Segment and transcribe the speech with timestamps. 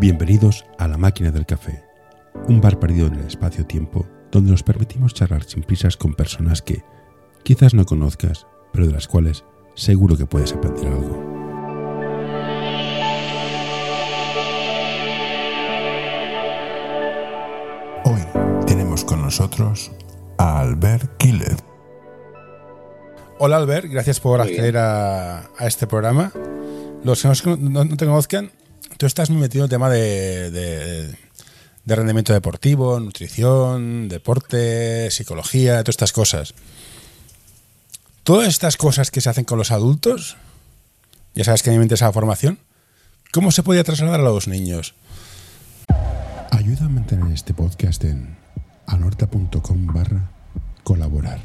[0.00, 1.82] Bienvenidos a La Máquina del Café,
[2.46, 6.84] un bar perdido en el espacio-tiempo donde nos permitimos charlar sin prisas con personas que
[7.42, 9.42] quizás no conozcas, pero de las cuales
[9.74, 11.20] seguro que puedes aprender algo.
[18.04, 18.20] Hoy
[18.68, 19.90] tenemos con nosotros
[20.36, 21.56] a Albert Killer.
[23.40, 26.30] Hola Albert, gracias por acceder a, este programa.
[27.02, 28.52] Los que no te conozcan,
[28.98, 31.16] tú estás muy metido en el tema de,
[31.86, 36.54] rendimiento deportivo, nutrición, deporte, psicología, todas estas cosas.
[38.24, 40.36] Todas estas cosas que se hacen con los adultos,
[41.34, 42.58] ya sabes que a mí me interesa la formación,
[43.32, 44.94] ¿cómo se podía trasladar a los niños?
[46.50, 48.36] Ayuda a mantener este podcast en
[48.86, 50.30] anorta.com barra
[50.82, 51.40] colaborar.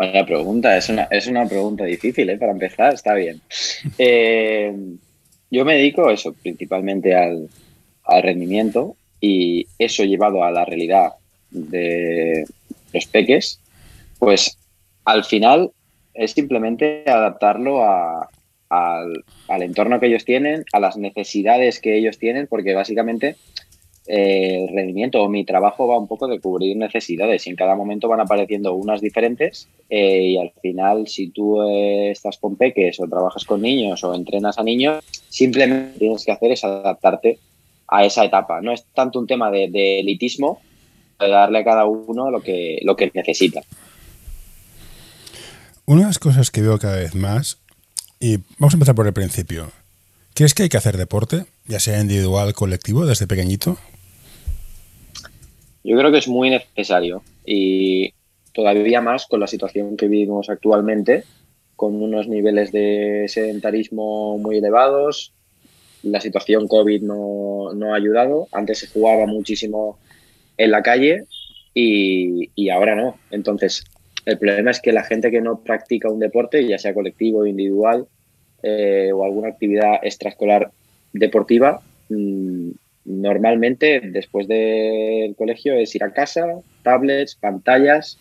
[0.00, 2.38] Buena pregunta, es una, es una pregunta difícil, ¿eh?
[2.38, 3.42] Para empezar, está bien.
[3.98, 4.74] Eh,
[5.50, 7.50] yo me dedico eso, principalmente al,
[8.22, 11.12] rendimiento y eso llevado a la realidad
[11.50, 12.46] de
[12.94, 13.60] los peques,
[14.18, 14.56] pues
[15.04, 15.70] al final
[16.14, 22.46] es simplemente adaptarlo al, al, entorno que ellos tienen, a las necesidades que ellos tienen,
[22.46, 23.36] porque básicamente
[24.10, 28.08] el rendimiento o mi trabajo va un poco de cubrir necesidades y en cada momento
[28.08, 33.06] van apareciendo unas diferentes eh, y al final si tú eh, estás con peques o
[33.06, 37.38] trabajas con niños o entrenas a niños, simplemente tienes que hacer es adaptarte
[37.86, 38.60] a esa etapa.
[38.60, 40.60] No es tanto un tema de, elitismo,
[41.20, 43.62] de darle a cada uno lo que, lo que necesita.
[45.86, 47.58] Una de las cosas que veo cada vez más,
[48.18, 49.70] y vamos a empezar por el principio,
[50.34, 53.78] ¿crees que hay que hacer deporte, ya sea individual, colectivo, desde pequeñito?
[55.82, 58.12] Yo creo que es muy necesario y
[58.52, 61.24] todavía más con la situación que vivimos actualmente,
[61.76, 65.32] con unos niveles de sedentarismo muy elevados.
[66.02, 68.48] La situación COVID no, no ha ayudado.
[68.52, 69.98] Antes se jugaba muchísimo
[70.56, 71.24] en la calle
[71.74, 73.16] y, ahora no.
[73.30, 73.84] Entonces,
[74.26, 78.06] el problema es que la gente que no practica un deporte, ya sea colectivo, individual
[78.62, 80.70] eh, o alguna actividad extraescolar
[81.12, 81.80] deportiva,
[82.10, 82.70] mmm,
[83.04, 86.46] normalmente después del colegio es ir a casa,
[86.82, 88.18] tablets, pantallas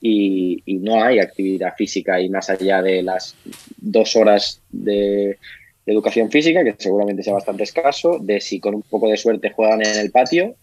[0.00, 3.34] y, no hay actividad física y más allá de las
[3.78, 5.38] dos horas de,
[5.86, 9.82] educación física, que seguramente sea bastante escaso, de si con un poco de suerte juegan
[9.82, 10.54] en el patio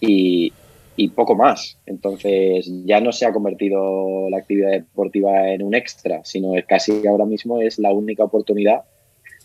[0.00, 0.52] y,
[0.96, 1.76] y poco más.
[1.86, 7.24] Entonces ya no se ha convertido la actividad deportiva en un extra, sino casi ahora
[7.24, 8.82] mismo es la única oportunidad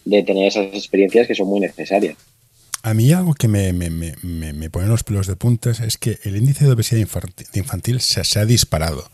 [0.06, 2.16] de tener esas experiencias que son muy necesarias.
[2.82, 6.72] A mí algo que me, pone los pelos de puntas es que el índice de
[6.72, 7.00] obesidad
[7.54, 9.10] infantil, se, ha disparado.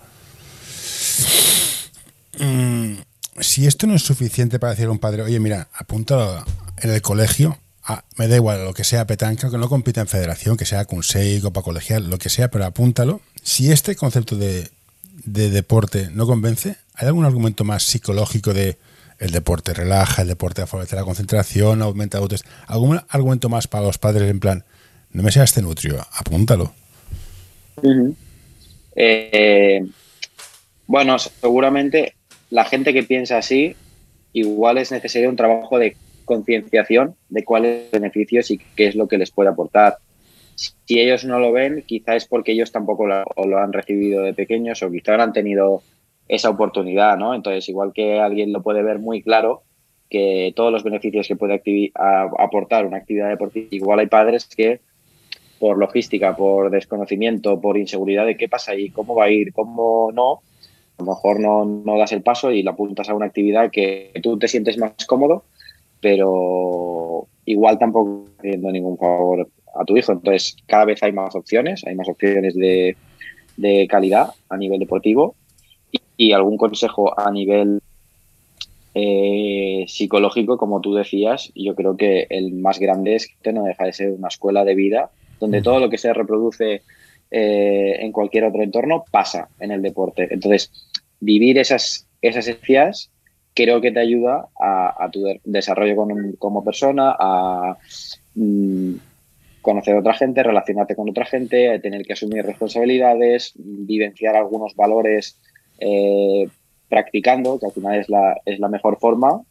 [2.39, 2.97] Mm,
[3.39, 6.45] si esto no es suficiente para decir a un padre, oye, mira, apúntalo
[6.77, 7.57] en el colegio,
[8.17, 11.41] me da igual lo que sea petanca, que no compita en federación, que sea Consei,
[11.41, 13.21] Copa Colegial, lo que sea, pero apúntalo.
[13.41, 14.69] Si este concepto de,
[15.23, 18.77] de deporte no convence, ¿hay algún argumento más psicológico de
[19.19, 22.43] el deporte relaja, el deporte favorece la concentración, aumenta autos.
[22.67, 24.63] ¿Algún argumento más para los padres en plan,
[25.11, 26.73] no me seas este nutrio, apúntalo?
[28.95, 29.85] Eh,
[30.87, 32.15] bueno, seguramente
[32.49, 33.75] la gente que piensa así,
[34.33, 39.17] igual es necesario un trabajo de concienciación de cuáles beneficios y qué es lo que
[39.17, 39.97] les puede aportar.
[40.55, 44.81] Si ellos no lo ven, quizá es porque ellos tampoco lo, han recibido de pequeños
[44.83, 45.83] o quizá han tenido
[46.27, 47.33] esa oportunidad, ¿no?
[47.33, 49.63] Entonces, igual que alguien lo puede ver muy claro,
[50.09, 51.61] que todos los beneficios que puede
[52.37, 54.79] aportar una actividad deportiva, igual hay padres que
[55.59, 60.11] por logística, por desconocimiento, por inseguridad de qué pasa ahí, cómo va a ir, cómo
[60.13, 60.41] no,
[60.97, 64.11] a lo mejor no, no das el paso y la apuntas a una actividad que
[64.21, 65.43] tú te sientes más cómodo,
[66.01, 69.49] pero igual tampoco haciendo ningún favor
[69.79, 70.11] a tu hijo.
[70.11, 72.95] Entonces, cada vez hay más opciones, hay más opciones de,
[73.57, 75.35] de calidad a nivel deportivo
[76.17, 77.81] y algún consejo a nivel
[78.93, 83.85] eh, psicológico, como tú decías, yo creo que el más grande es que no deja
[83.85, 86.81] de ser una escuela de vida donde todo lo que se reproduce
[87.31, 90.27] eh, en cualquier otro entorno pasa en el deporte.
[90.31, 90.71] Entonces,
[91.19, 93.09] vivir esas, esas esencias
[93.53, 95.95] creo que te ayuda a, tu desarrollo
[96.37, 97.77] como persona, a
[98.35, 98.95] mm,
[99.61, 104.75] conocer a otra gente, relacionarte con otra gente, a tener que asumir responsabilidades, vivenciar algunos
[104.75, 105.39] valores
[105.79, 106.47] eh,
[106.89, 109.41] practicando, que al final es la, es la mejor forma,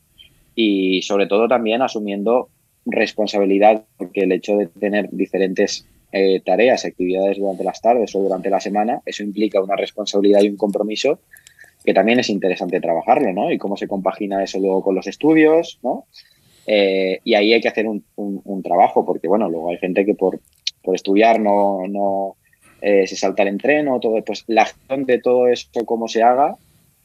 [0.55, 2.49] y sobre todo también asumiendo
[2.87, 8.50] responsabilidad, porque el hecho de tener diferentes eh, tareas, actividades durante las tardes o durante
[8.50, 11.19] la semana, eso implica una responsabilidad y un compromiso
[11.85, 13.53] que también es interesante trabajarlo, ¿no?
[13.53, 16.06] Y cómo se compagina eso luego con los estudios, ¿no?
[16.67, 20.15] Eh, y ahí hay que hacer un, un, trabajo, porque bueno, luego hay gente que
[20.15, 20.41] por,
[20.82, 22.37] por estudiar no, no
[22.87, 26.55] eh, se salta el entreno, todo, pues la gestión de todo esto, cómo se haga,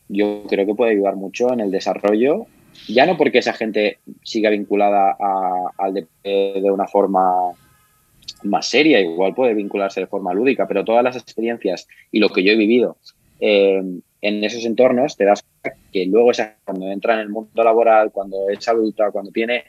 [0.09, 2.47] yo creo que puede ayudar mucho en el desarrollo,
[2.89, 5.15] ya no porque esa gente siga vinculada
[5.77, 7.53] al deporte de una forma
[8.43, 12.43] más seria, igual puede vincularse de forma lúdica, pero todas las experiencias y lo que
[12.43, 12.97] yo he vivido
[13.39, 13.81] eh,
[14.21, 16.31] en esos entornos, te das cuenta que luego
[16.65, 19.63] cuando entra en el mundo laboral, cuando es adulta, cuando tiene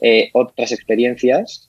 [0.00, 1.68] eh, otras experiencias,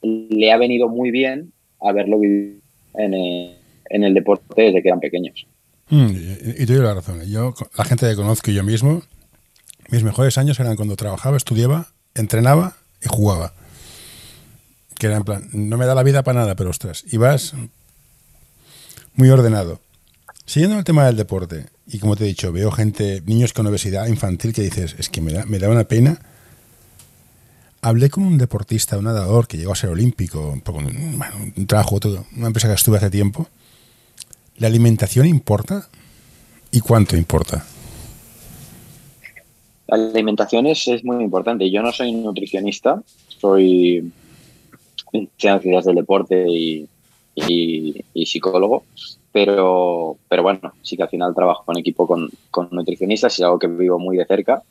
[0.00, 2.60] le ha venido muy bien haberlo vivido
[2.94, 3.14] en
[4.04, 5.46] el, deporte desde que eran pequeños.
[5.90, 6.10] Mm,
[6.58, 7.22] y, tú la razón.
[7.26, 9.02] Yo, la gente que conozco yo mismo,
[9.90, 13.52] mis mejores años eran cuando trabajaba, estudiaba, entrenaba y jugaba.
[14.98, 17.54] Que era en plan, no me da la vida para nada, pero ostras, ibas
[19.14, 19.80] muy ordenado.
[20.46, 24.06] Siguiendo el tema del deporte, y como te he dicho, veo gente, niños con obesidad
[24.06, 26.18] infantil que dices, es que me da, me da una pena.
[27.84, 32.00] Hablé con un deportista, un nadador que llegó a ser olímpico, un, trabajo,
[32.34, 33.46] una empresa que estuve hace tiempo.
[34.56, 35.86] ¿La alimentación importa?
[36.70, 37.62] ¿Y cuánto importa?
[39.86, 41.70] La alimentación es, muy importante.
[41.70, 44.10] Yo no soy nutricionista, soy
[45.36, 46.88] ciencias del deporte y,
[47.34, 48.84] y, psicólogo,
[49.30, 52.30] pero, pero bueno, sí que al final trabajo con equipo con,
[52.70, 54.62] nutricionistas y es algo que vivo muy de cerca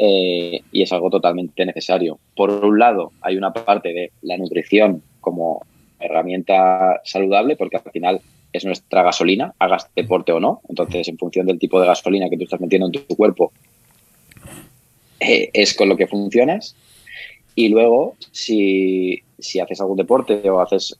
[0.00, 2.20] eh, y es algo totalmente necesario.
[2.36, 5.66] Por un lado, hay una parte de la nutrición como
[5.98, 8.20] herramienta saludable, porque al final
[8.52, 10.60] es nuestra gasolina, hagas deporte o no.
[10.68, 13.52] Entonces, en función del tipo de gasolina que tú estás metiendo en tu cuerpo,
[15.18, 16.76] eh, es con lo que funcionas.
[17.56, 20.96] Y luego, si, si haces algún deporte o haces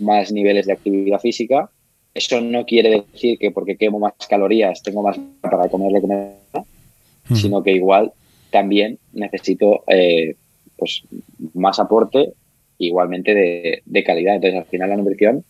[0.00, 1.70] más niveles de actividad física,
[2.14, 6.06] eso no quiere decir que porque quemo más calorías tengo más para comer lo que
[6.08, 6.16] me
[6.52, 6.64] da,
[7.32, 8.12] sino que igual
[8.50, 10.36] también necesito eh,
[10.76, 11.02] pues
[11.54, 12.32] más aporte
[12.78, 14.36] igualmente de, de, calidad.
[14.36, 15.44] Entonces, al final la nutrición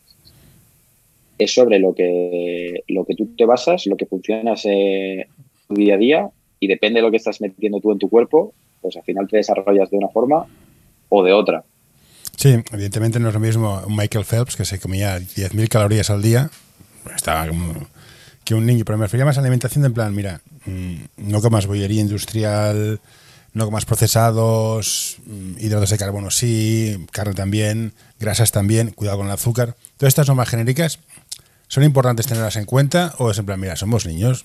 [1.39, 5.27] es sobre lo que, lo que tú te basas, lo que funcionas eh,
[5.69, 8.53] tu día a día y depende de lo que estás metiendo tú en tu cuerpo,
[8.83, 10.47] pues al final te desarrollas de una forma
[11.09, 11.65] o de otra.
[12.37, 16.51] Sí, evidentemente no es lo mismo Michael Phelps que se comía 10.000 calorías al día,
[17.15, 17.75] estaba como
[18.45, 21.41] que un niño, pero me refería más a alimentación de en plan, mira, mm, no
[21.41, 23.01] comas bollería industrial,
[23.53, 29.33] no comas procesados, mm, hidratos de carbono sí, carne también, grasas también, cuidado con el
[29.33, 29.77] azúcar.
[29.97, 30.99] Todas estas normas genéricas
[31.69, 34.45] son importantes tenerlas en cuenta o es en plan, mira, somos niños,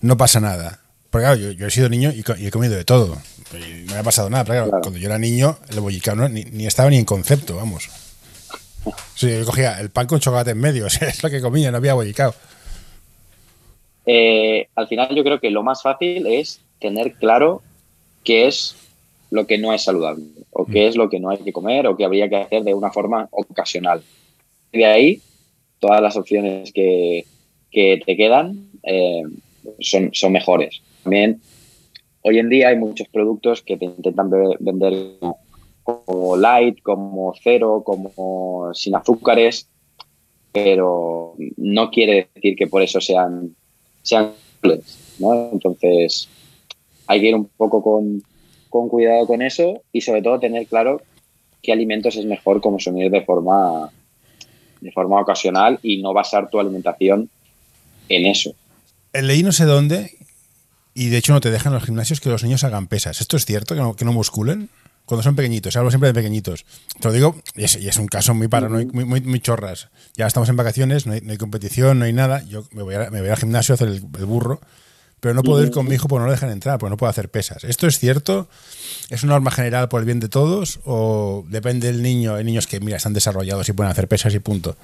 [0.00, 0.80] no pasa nada.
[1.10, 3.16] Porque claro, yo, he sido niño y, he comido de todo.
[3.52, 4.44] Y no me ha pasado nada.
[4.44, 7.88] Pero claro, cuando yo era niño, el bollicao ni, estaba ni en concepto, vamos.
[9.14, 11.94] Sí, yo cogía el pan con chocolate en medio, es lo que comía, no había
[11.94, 12.34] bollicao.
[14.06, 17.62] Eh, al final yo creo que lo más fácil es tener claro
[18.22, 18.76] qué es
[19.30, 20.88] lo que no es saludable, o qué mm.
[20.88, 23.28] es lo que no hay que comer, o que habría que hacer de una forma
[23.30, 24.02] ocasional.
[24.72, 25.20] De ahí,
[25.78, 27.24] todas las opciones que,
[27.72, 29.22] te quedan eh,
[29.80, 30.80] son, son mejores.
[31.02, 31.40] También
[32.22, 34.30] hoy en día hay muchos productos que te intentan
[34.60, 34.94] vender
[35.82, 39.68] como light, como cero, como sin azúcares,
[40.52, 43.54] pero no quiere decir que por eso sean,
[44.04, 44.32] sean
[45.18, 45.50] ¿no?
[45.52, 46.28] Entonces
[47.06, 48.22] hay que ir un poco con,
[48.70, 51.02] con cuidado con eso y sobre todo tener claro
[51.62, 53.90] qué alimentos es mejor consumir de forma
[54.80, 57.30] de forma ocasional y no basar tu alimentación
[58.08, 58.54] en eso.
[59.14, 60.12] Leí no sé dónde
[60.92, 63.20] y de hecho no te dejan los gimnasios que los niños hagan pesas.
[63.20, 63.74] ¿Esto es cierto?
[63.74, 64.68] ¿Que no, que no musculen?
[65.06, 66.64] Cuando son pequeñitos, hablo siempre de pequeñitos.
[66.98, 69.88] Te lo digo, y es, un caso muy paranoico, muy, muy, chorras.
[70.16, 72.42] Ya estamos en vacaciones, no hay, competición, no hay nada.
[72.44, 74.60] Yo me voy, al gimnasio a hacer el, burro,
[75.20, 77.10] pero no puedo ir con mi hijo porque no lo dejan entrar, porque no puedo
[77.10, 77.64] hacer pesas.
[77.64, 78.48] ¿Esto es cierto?
[79.10, 80.80] ¿Es una norma general por el bien de todos?
[80.86, 82.36] ¿O depende del niño?
[82.36, 84.74] Hay niños que, mira, están desarrollados y pueden hacer pesas y punto.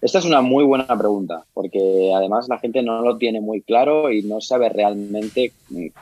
[0.00, 4.12] Esta es una muy buena pregunta, porque además la gente no lo tiene muy claro
[4.12, 5.52] y no sabe realmente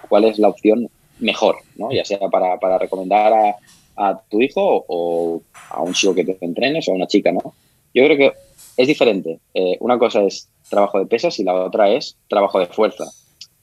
[0.08, 0.90] cuál es la opción
[1.22, 1.92] mejor, ¿no?
[1.92, 3.56] ya sea para, para recomendar a,
[3.96, 7.32] a, tu hijo o a un chico que te entrenes o a una chica.
[7.32, 7.54] ¿no?
[7.94, 8.32] Yo creo que
[8.76, 9.38] es diferente.
[9.54, 13.04] Eh, una cosa es trabajo de pesas y la otra es trabajo de fuerza.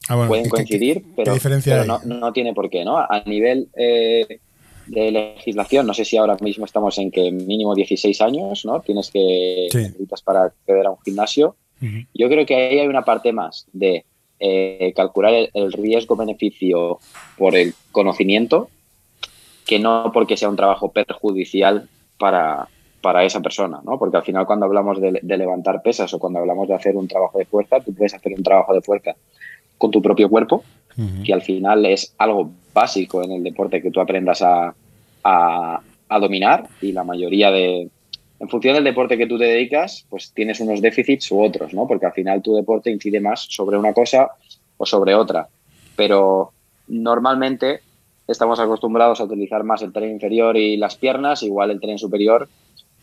[0.08, 1.36] Ah, Pueden coincidir, pero,
[1.86, 2.84] no, no, tiene por qué.
[2.84, 2.98] ¿no?
[2.98, 4.40] A nivel eh,
[4.88, 8.82] de legislación, no sé si ahora mismo estamos en que mínimo 16 años, ¿no?
[8.82, 11.56] Tienes que necesitas para acceder a un gimnasio.
[12.14, 14.04] Yo creo que ahí hay una parte más de
[14.40, 17.00] eh, calcular el, riesgo-beneficio
[17.38, 18.70] por el conocimiento
[19.66, 22.68] que no porque sea un trabajo perjudicial para,
[23.02, 24.00] para esa persona, ¿no?
[24.00, 27.38] Porque al final cuando hablamos de, levantar pesas o cuando hablamos de hacer un trabajo
[27.38, 29.16] de fuerza, tú puedes hacer un trabajo de fuerza
[29.78, 30.64] con tu propio cuerpo,
[31.24, 34.74] que al final es algo básico en el deporte que tú aprendas a,
[35.24, 37.90] a, dominar y la mayoría de...
[38.40, 41.88] En función del deporte que tú te dedicas, pues tienes unos déficits u otros, ¿no?
[41.88, 44.32] Porque al final tu deporte incide más sobre una cosa
[44.78, 45.50] o sobre otra.
[45.96, 46.54] Pero
[46.88, 47.82] normalmente
[48.28, 52.48] estamos acostumbrados a utilizar más el tren inferior y las piernas, igual el tren superior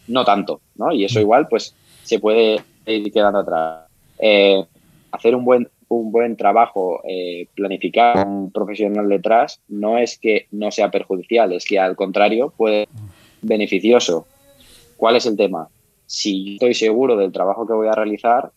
[0.09, 0.93] no tanto, ¿no?
[0.93, 3.87] Y eso igual pues se puede ir quedando atrás.
[4.19, 4.64] Eh,
[5.11, 10.71] hacer un buen, un buen trabajo, eh, planificar un profesional detrás, no es que no
[10.71, 12.95] sea perjudicial, es que al contrario puede ser
[13.43, 14.26] beneficioso.
[14.96, 15.68] ¿Cuál es el tema?
[16.06, 18.50] Si estoy seguro del trabajo que voy a realizar,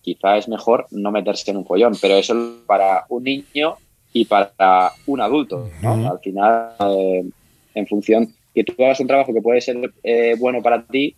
[0.00, 2.34] quizá es mejor no meterse en un follón, pero eso
[2.66, 3.76] para un niño
[4.12, 6.10] y para un adulto, ¿no?
[6.10, 7.24] Al final, eh,
[7.74, 11.14] en función que tú hagas un trabajo que puede ser eh, bueno para ti,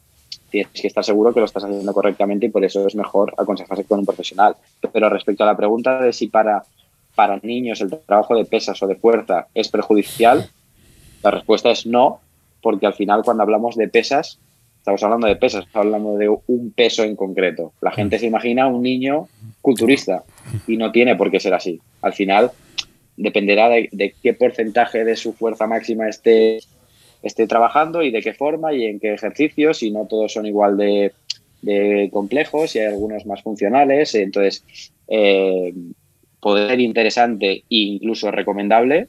[0.50, 3.84] tienes que estar seguro que lo estás haciendo correctamente y por eso es mejor aconsejarse
[3.84, 4.56] con un profesional.
[4.92, 6.64] Pero respecto a la pregunta de si para,
[7.14, 10.48] para niños el trabajo de pesas o de fuerza es perjudicial,
[11.22, 12.20] la respuesta es no,
[12.62, 14.38] porque al final cuando hablamos de pesas,
[14.84, 17.72] estamos hablando de pesas, estamos hablando de un peso en concreto.
[17.80, 19.28] La gente se imagina un niño
[19.62, 20.24] culturista
[20.66, 21.80] y no tiene por qué ser así.
[22.02, 22.50] Al final
[23.16, 26.58] dependerá de, qué porcentaje de su fuerza máxima esté,
[27.22, 30.76] esté trabajando y de qué forma y en qué ejercicios, y no todos son igual
[30.76, 31.12] de,
[32.12, 34.14] complejos y hay algunos más funcionales.
[34.14, 35.72] Entonces, eh,
[36.40, 39.08] puede ser interesante e incluso recomendable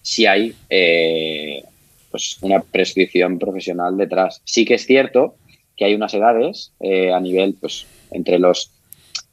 [0.00, 1.62] si hay eh,
[2.10, 4.40] pues una prescripción profesional detrás.
[4.44, 5.34] Sí que es cierto
[5.76, 8.70] que hay unas edades eh, a nivel, pues, entre los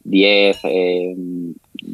[0.03, 0.57] 10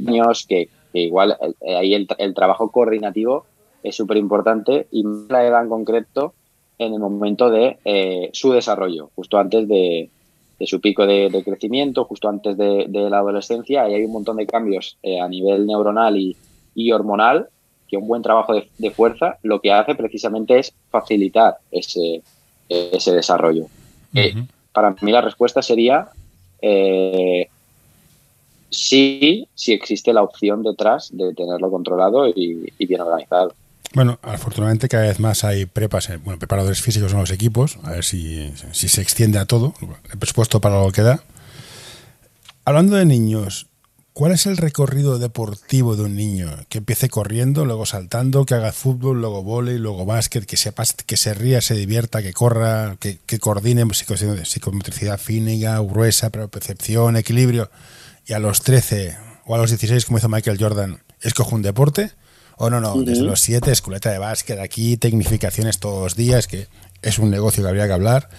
[0.08, 3.46] años que igual eh, ahí el, trabajo coordinativo
[3.84, 6.34] es súper importante y la edad en concreto
[6.78, 10.10] en el momento de eh, su desarrollo, justo antes de,
[10.62, 13.84] su pico de, crecimiento, justo antes de, la adolescencia.
[13.84, 16.36] Ahí hay un montón de cambios eh, a nivel neuronal y,
[16.92, 17.50] hormonal
[17.92, 22.24] que un buen trabajo de, fuerza lo que hace precisamente es facilitar ese,
[22.68, 23.68] ese desarrollo.
[24.72, 26.10] para mí la respuesta sería
[28.72, 33.54] sí, sí existe la opción detrás de tenerlo controlado y, bien organizado.
[33.94, 37.92] Bueno, afortunadamente cada vez más hay prepas, eh, bueno, preparadores físicos en los equipos, a
[37.92, 39.74] ver si, se extiende a todo,
[40.12, 41.22] el presupuesto para lo que da.
[42.64, 43.68] Hablando de niños,
[44.14, 46.50] ¿cuál es el recorrido deportivo de un niño?
[46.70, 50.74] Que empiece corriendo, luego saltando, que haga fútbol, luego volei, luego básquet, que se,
[51.06, 57.70] que se ría, se divierta, que corra, que, que coordine psicomotricidad fínica, gruesa, percepción, equilibrio
[58.26, 62.12] y a los 13 o a los 16, como hizo Michael Jordan, escojo un deporte.
[62.58, 66.68] O no, no, desde los 7, esculeta de básquet, aquí, tecnificaciones todos los días, que
[67.02, 68.30] es un negocio que habría que hablar.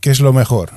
[0.00, 0.72] ¿Qué es lo mejor?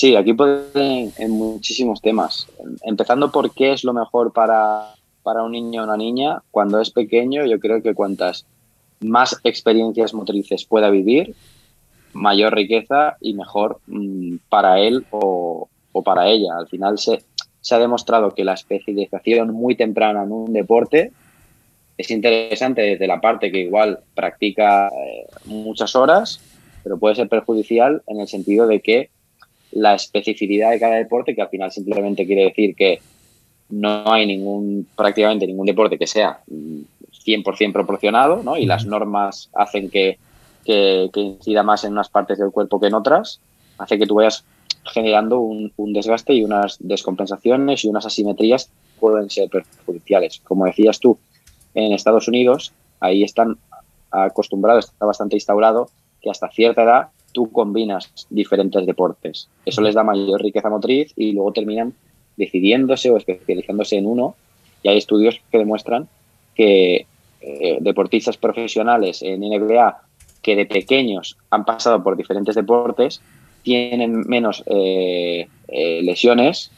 [0.00, 2.46] Sí, aquí pueden en muchísimos temas.
[2.84, 6.40] Empezando por qué es lo mejor para, para un niño o una niña.
[6.50, 8.46] Cuando es pequeño, yo creo que cuantas
[9.00, 11.34] más experiencias motrices pueda vivir,
[12.14, 16.56] mayor riqueza y mejor mm, para él o, o para ella.
[16.56, 17.22] Al final se,
[17.60, 21.12] se ha demostrado que la especialización muy temprana en un deporte
[21.98, 26.40] es interesante desde la parte que igual practica eh, muchas horas,
[26.82, 29.10] pero puede ser perjudicial en el sentido de que
[29.72, 33.00] la especificidad de cada deporte, que al final simplemente quiere decir que
[33.70, 38.56] no hay ningún, prácticamente ningún deporte que sea 100% proporcionado, ¿no?
[38.56, 40.18] Y las normas hacen que,
[40.64, 43.40] que, que incida más en unas partes del cuerpo que en otras,
[43.78, 44.44] hace que tú vayas
[44.84, 50.40] generando un, desgaste y unas descompensaciones y unas asimetrías pueden ser perjudiciales.
[50.44, 51.18] Como decías tú,
[51.74, 53.56] en Estados Unidos, ahí están
[54.10, 55.88] acostumbrados, está bastante instaurado,
[56.20, 59.48] que hasta cierta edad tú combinas diferentes deportes.
[59.64, 61.94] Eso les da mayor riqueza motriz y luego terminan
[62.36, 64.34] decidiéndose o especializándose en uno.
[64.82, 66.08] Y hay estudios que demuestran
[66.54, 67.06] que
[67.40, 70.02] eh, deportistas profesionales en NBA
[70.42, 73.20] que de pequeños han pasado por diferentes deportes
[73.62, 76.70] tienen menos eh, eh, lesiones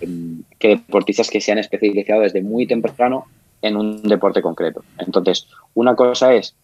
[0.00, 3.26] em, que deportistas que se han especializado desde muy temprano
[3.62, 4.82] en un deporte concreto.
[4.98, 6.54] Entonces, una cosa es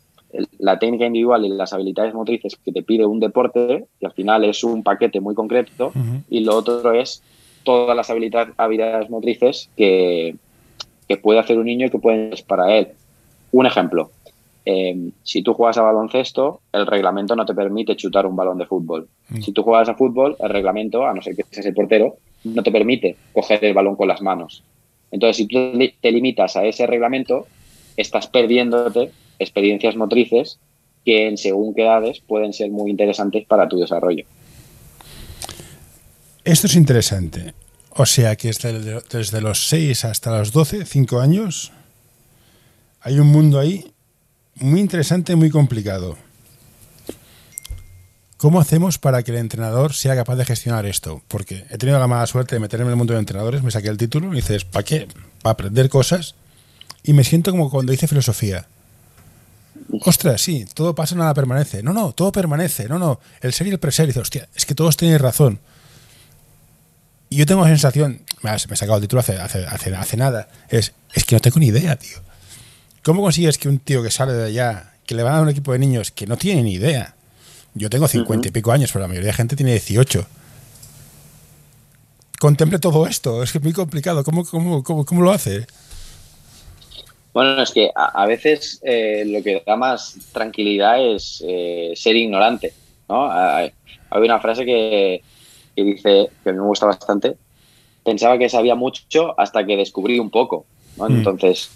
[0.59, 4.45] la técnica individual y las habilidades motrices que te pide un deporte, que al final
[4.45, 5.92] es un paquete muy concreto,
[6.28, 7.23] y lo otro es
[7.64, 10.37] todas las habilidades, motrices que,
[11.09, 12.88] que puede hacer un niño y que pueden ser para él.
[13.52, 14.11] Un ejemplo,
[14.68, 18.66] Em, si tú juegas a baloncesto, el reglamento no te permite chutar un balón de
[18.66, 19.06] fútbol.
[19.28, 19.40] Mm.
[19.40, 22.64] Si tú juegas a fútbol, el reglamento, a no ser que seas el portero, no
[22.64, 24.64] te permite coger el balón con las manos.
[25.12, 27.47] Entonces, si tú te limitas a ese reglamento,
[27.97, 30.59] estás perdiéndote experiencias motrices
[31.05, 34.25] que en según qué edades pueden ser muy interesantes para tu desarrollo.
[36.45, 37.55] Esto es interesante.
[37.90, 41.73] O sea que desde, los 6 hasta los 12, 5 años,
[43.00, 43.93] hay un mundo ahí
[44.57, 46.16] muy interesante, muy complicado.
[48.37, 51.23] ¿Cómo hacemos para que el entrenador sea capaz de gestionar esto?
[51.26, 53.88] Porque he tenido la mala suerte de meterme en el mundo de entrenadores, me saqué
[53.88, 55.09] el título y dices, ¿para qué?
[55.40, 56.35] Para aprender cosas.
[57.02, 58.66] Y me siento como cuando hice filosofía.
[60.05, 61.83] Ostras, sí, todo pasa, nada permanece.
[61.83, 62.88] No, no, todo permanece.
[62.88, 64.07] No, no, el ser y el preser.
[64.07, 65.61] Dice, hostia, es que todos tienen razón.
[67.28, 70.93] Y yo tengo la sensación, me he sacado el título hace, hace, hace, nada, es,
[71.12, 72.19] es que no tengo ni idea, tío.
[73.02, 75.49] ¿Cómo consigues que un tío que sale de allá, que le va a dar un
[75.49, 77.16] equipo de niños que no tiene ni idea,
[77.75, 80.26] yo tengo cincuenta y pico años, pero la mayoría de gente tiene 18.
[82.38, 84.25] Contemple todo esto, es que es muy complicado.
[84.25, 85.66] ¿Cómo, cómo, cómo, lo hace?
[87.37, 92.73] Bueno, es que a, veces eh, lo que da más tranquilidad es eh, ser ignorante.
[93.11, 93.31] ¿no?
[93.31, 93.73] Hay,
[94.11, 95.21] una frase que,
[95.76, 97.37] dice, que me gusta bastante,
[98.02, 100.64] pensaba que sabía mucho hasta que descubrí un poco.
[100.97, 101.16] Mm.
[101.16, 101.69] Entonces,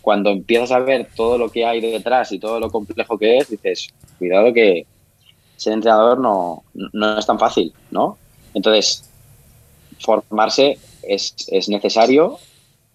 [0.00, 3.50] cuando empiezas a ver todo lo que hay detrás y todo lo complejo que es,
[3.50, 3.88] dices,
[4.20, 4.86] cuidado que,
[5.56, 8.16] ser entrenador no, no es tan fácil, ¿no?
[8.54, 9.10] Entonces,
[9.98, 12.38] formarse es, es, necesario,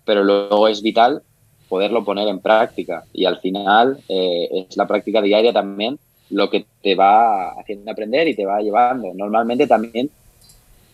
[0.06, 1.24] pero luego es vital
[1.70, 3.06] poderlo poner en práctica.
[3.14, 5.98] Y al final eh, es la práctica diaria también
[6.32, 9.12] lo que te va haciendo aprender y te va llevando.
[9.14, 10.10] Normalmente también,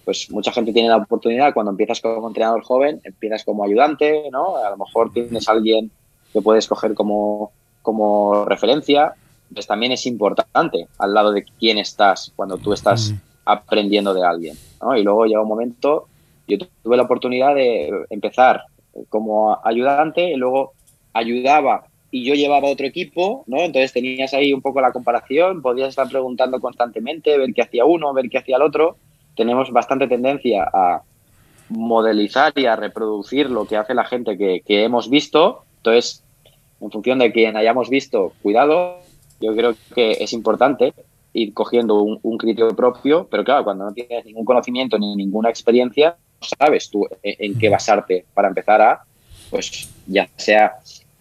[0.05, 4.57] pues mucha gente tiene la oportunidad cuando empiezas como entrenador joven, empiezas como ayudante, ¿no?
[4.57, 5.91] A lo mejor tienes a alguien
[6.31, 7.51] que puedes coger como,
[7.81, 9.15] como referencia
[9.53, 13.13] pues también es importante al lado de quién estás cuando tú estás
[13.45, 14.57] aprendiendo de alguien.
[14.97, 16.07] Y luego llega un momento,
[16.47, 18.63] yo tuve la oportunidad de empezar
[19.09, 20.73] como ayudante y luego
[21.13, 23.59] ayudaba y yo llevaba otro equipo, ¿no?
[23.59, 28.13] Entonces tenías ahí un poco la comparación, podías estar preguntando constantemente, ver qué hacía uno,
[28.13, 28.95] ver qué hacía el otro.
[29.35, 31.01] Tenemos bastante tendencia a
[31.67, 35.65] modelizar y a reproducir lo que hace la gente que, hemos visto.
[35.77, 36.23] Entonces,
[36.79, 38.99] en función de quien hayamos visto, cuidado,
[39.41, 40.93] yo creo que es importante
[41.33, 46.15] ir cogiendo un, criterio propio, pero claro, cuando no tienes ningún conocimiento ni ninguna experiencia,
[46.49, 49.03] sabes tú en, qué basarte para empezar a,
[49.49, 50.73] pues ya sea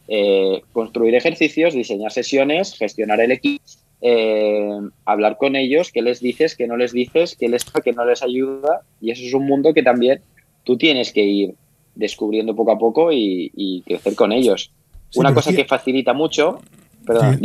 [0.09, 3.65] eh, construir ejercicios, diseñar sesiones, gestionar el equipo,
[4.01, 8.05] eh, hablar con ellos, qué les dices, qué no les dices, qué les qué no
[8.05, 10.21] les ayuda, y eso es un mundo que también
[10.63, 11.55] tú tienes que ir
[11.95, 14.73] descubriendo poco a poco y, crecer con ellos.
[15.15, 16.61] Una cosa que facilita mucho,
[17.07, 17.41] perdón,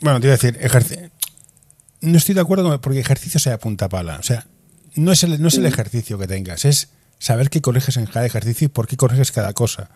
[0.00, 0.58] bueno, te iba a decir,
[2.00, 4.18] no estoy de acuerdo porque ejercicio sea punta pala.
[4.18, 4.46] O sea,
[4.94, 8.26] no es, el, no es el ejercicio que tengas, es saber qué corriges en cada
[8.26, 9.90] ejercicio y por qué corriges cada cosa.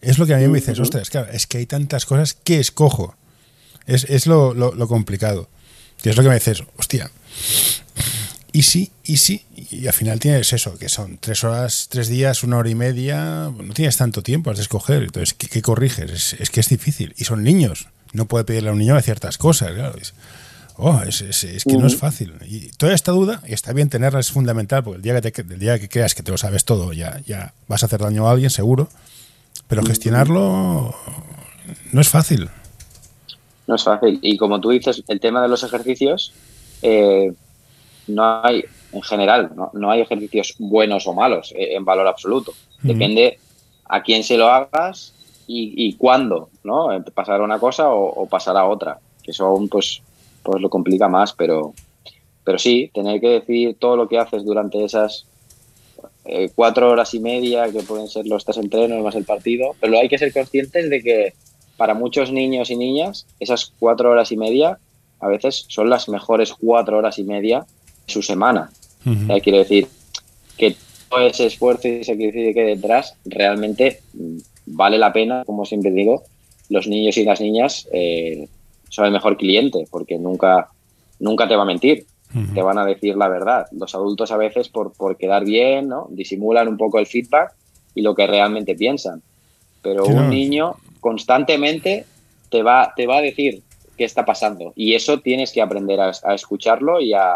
[0.00, 2.60] Es lo que a mí me dices, ostras, claro, es que hay tantas cosas que
[2.60, 3.16] escojo.
[3.86, 5.48] Es, es lo, lo, complicado.
[6.02, 7.10] Y es lo que me dices, hostia.
[8.52, 12.44] Y sí, y sí, y al final tienes eso, que son tres horas, tres días,
[12.44, 15.02] una hora y media, no tienes tanto tiempo, has de escoger.
[15.02, 16.10] Entonces, ¿qué, corriges?
[16.10, 17.14] Es, es, que es difícil.
[17.16, 19.72] Y son niños no puede pedirle a un niño de ciertas cosas.
[19.72, 19.98] Claro.
[20.00, 20.14] Es,
[20.76, 22.34] oh, es, que no es fácil.
[22.46, 25.54] Y toda esta duda, y está bien tenerla, es fundamental, porque el día que, te,
[25.54, 28.26] el día que creas que te lo sabes todo, ya, ya vas a hacer daño
[28.26, 28.88] a alguien, seguro.
[29.68, 30.94] Pero gestionarlo
[31.92, 32.50] no es fácil.
[33.66, 34.18] No es fácil.
[34.22, 36.32] Y como tú dices, el tema de los ejercicios,
[36.82, 37.32] eh,
[38.06, 42.52] no hay, en general, no, hay ejercicios buenos o malos eh, en valor absoluto.
[42.82, 43.38] Depende
[43.86, 45.14] a quién se lo hagas
[45.46, 46.88] y, cuándo, ¿no?
[47.14, 50.02] Pasar una cosa o, pasar a otra, que eso pues,
[50.44, 51.74] pues lo complica más, pero,
[52.44, 55.26] pero sí, tener que decir todo lo que haces durante esas
[56.26, 59.98] eh, cuatro horas y media, que pueden ser los tres entrenos más el partido, pero
[59.98, 61.32] hay que ser conscientes de que
[61.76, 64.78] para muchos niños y niñas, esas cuatro horas y media
[65.20, 67.66] a veces son las mejores cuatro horas y media
[68.06, 68.70] de su semana.
[69.42, 69.88] quiere decir
[70.56, 70.76] que
[71.08, 75.90] todo ese esfuerzo y sacrificio que hay detrás realmente mm, vale la pena, como siempre
[75.90, 76.22] digo,
[76.68, 78.48] los niños y las niñas eh,
[78.94, 80.68] son el mejor cliente porque nunca,
[81.18, 82.06] nunca te va a mentir,
[82.52, 83.66] te van a decir la verdad.
[83.72, 86.08] Los adultos a veces por, por quedar bien, ¿no?
[86.10, 87.52] disimulan un poco el feedback
[87.94, 89.22] y lo que realmente piensan.
[89.82, 92.06] Pero un niño constantemente
[92.50, 93.62] te va, te va a decir
[93.96, 97.34] qué está pasando y eso tienes que aprender a, escucharlo y a...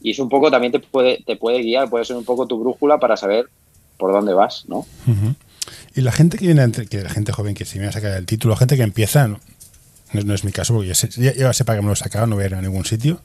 [0.00, 2.58] Y es un poco, también te puede, te puede guiar, puede ser un poco tu
[2.58, 3.46] brújula para saber
[3.98, 4.84] por dónde vas, ¿no?
[5.94, 8.26] Y la gente que viene, que la gente joven que se va a sacar el
[8.26, 9.28] título, la gente que empieza,
[10.12, 12.36] no, no, es mi caso, porque ya, ya, sepa que me lo he sacado, no
[12.36, 13.20] voy a ir a ningún sitio.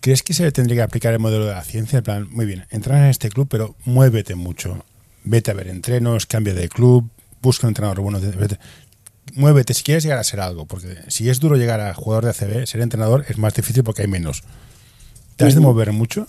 [0.00, 1.98] ¿Crees que se tendría que aplicar el modelo de la ciencia?
[1.98, 4.84] En plan, muy bien, entrar en este club, pero muévete mucho.
[5.24, 7.08] Vete a ver entrenos, cambia de club,
[7.40, 8.20] busca un entrenador bueno.
[9.34, 12.30] muévete si quieres llegar a ser algo, porque si es duro llegar a jugador de
[12.30, 14.42] ACB, ser entrenador es más difícil porque hay menos.
[15.36, 16.26] ¿Te has de mover mucho?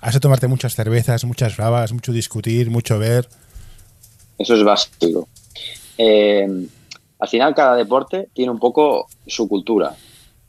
[0.00, 3.28] ¿Has de tomarte muchas cervezas, muchas bravas, mucho discutir, mucho ver?
[4.38, 5.28] Eso es básico.
[5.96, 6.66] Eh,
[7.24, 9.94] al final cada deporte tiene un poco su cultura.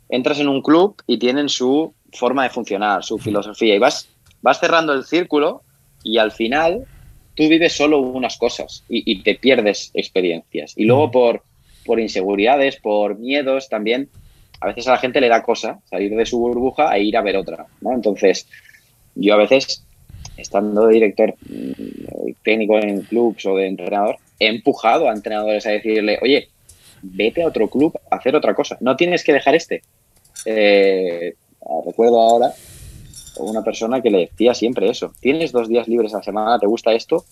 [0.10, 4.10] Entras en un club y tienen su forma de funcionar, su filosofía y vas,
[4.42, 5.62] vas cerrando el círculo
[6.04, 6.86] y al final
[7.34, 10.74] tú vives solo unas cosas y, te pierdes experiencias.
[10.76, 11.44] Y luego por,
[11.86, 14.10] por inseguridades, por miedos también,
[14.60, 17.22] a veces a la gente le da cosa salir de su burbuja e ir a
[17.22, 17.68] ver otra.
[17.80, 17.94] ¿no?
[17.94, 18.48] Entonces,
[19.16, 19.86] yo a veces,
[20.36, 25.72] estando de director mm, técnico en clubs o de entrenador, he empujado a entrenadores a
[25.72, 26.50] decirle, oye,
[27.02, 28.78] vete a otro club a hacer otra cosa.
[28.80, 29.82] No tienes que dejar este.
[30.46, 31.36] Eh,
[31.86, 32.54] recuerdo ahora
[33.38, 35.14] una persona que le decía siempre eso.
[35.20, 37.26] Tienes dos días libres a la semana, te gusta esto,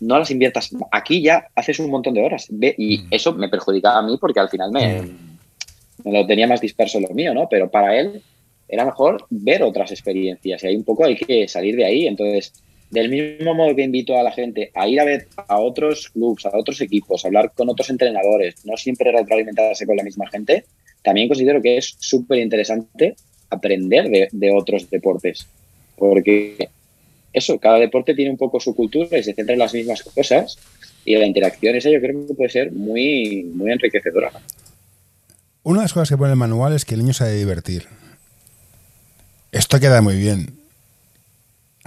[0.00, 0.70] no las inviertas.
[0.90, 2.48] Aquí ya haces un montón de horas.
[2.50, 3.06] y mm.
[3.10, 5.38] eso me perjudicaba a mí porque al final me, mm.
[6.04, 7.48] me, lo tenía más disperso lo mío, ¿no?
[7.48, 8.22] Pero para él
[8.68, 12.06] era mejor ver otras experiencias y ahí un poco hay que salir de ahí.
[12.06, 12.52] Entonces,
[12.90, 16.44] del mismo modo que invito a la gente a ir a ver a otros clubs,
[16.44, 20.64] a otros equipos, a hablar con otros entrenadores, no siempre retroalimentarse con la misma gente,
[21.02, 23.14] también considero que es súper interesante
[23.48, 25.46] aprender de, otros deportes.
[25.96, 26.68] Porque
[27.32, 30.58] eso, cada deporte tiene un poco su cultura y se centra en las mismas cosas
[31.04, 34.32] y la interacción esa yo creo que puede ser muy, muy enriquecedora.
[35.62, 37.86] Una de las cosas que pone el manual es que el niño de divertir.
[39.52, 40.59] Esto queda muy bien.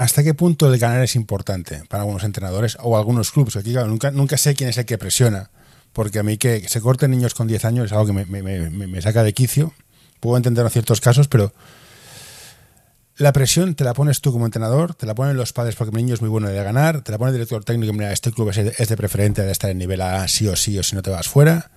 [0.03, 3.55] ¿Hasta qué punto el ganar es importante para algunos entrenadores o algunos clubes?
[3.55, 5.49] Aquí nunca, nunca sé quién es el que presiona,
[5.93, 8.69] porque a mí que se corten niños con 10 años es algo que me, me,
[8.69, 9.73] me saca de quicio
[10.19, 11.53] puedo entender en ciertos casos, pero
[13.15, 16.03] la presión te la pones tú como entrenador, te la ponen los padres porque mi
[16.03, 18.49] niño es muy bueno de ganar, te la pone el director técnico, mira, este club
[18.49, 21.11] es de, preferente de estar en nivel A sí o sí o si no te
[21.11, 21.71] vas fuera.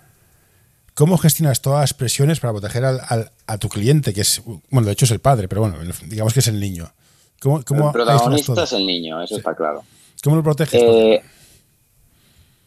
[0.95, 4.93] ¿Cómo gestionas todas las presiones para proteger al, a tu cliente, que es, bueno, de
[4.93, 6.93] hecho es el padre, pero bueno, digamos que es el niño?
[7.41, 9.83] ¿Cómo, cómo el protagonista es el niño, eso está claro.
[10.23, 10.83] ¿Cómo lo proteges?
[10.83, 11.23] Eh,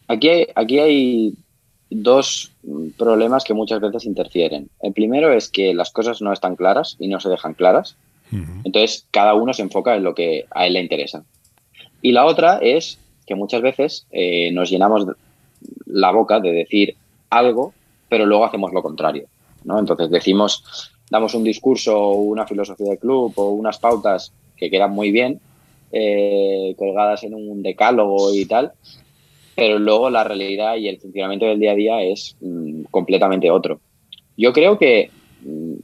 [0.08, 1.34] aquí, hay, aquí hay
[1.90, 2.52] dos
[2.96, 4.70] problemas que muchas veces interfieren.
[4.80, 7.96] El primero es que las cosas no están claras y no se dejan claras.
[8.62, 11.24] Entonces, cada uno se enfoca en lo que a él le interesa.
[12.00, 15.04] Y la otra es que muchas veces eh, nos llenamos
[15.86, 16.96] la boca de decir
[17.28, 17.74] algo,
[18.08, 19.26] pero luego hacemos lo contrario.
[19.64, 19.80] ¿no?
[19.80, 24.92] Entonces decimos, damos un discurso o una filosofía de club o unas pautas que quedan
[24.92, 25.40] muy bien,
[25.90, 28.72] eh, colgadas en un decálogo y tal,
[29.56, 33.80] pero luego la realidad y el funcionamiento del día a día es mm, completamente otro.
[34.36, 35.10] Yo creo que
[35.42, 35.74] mm,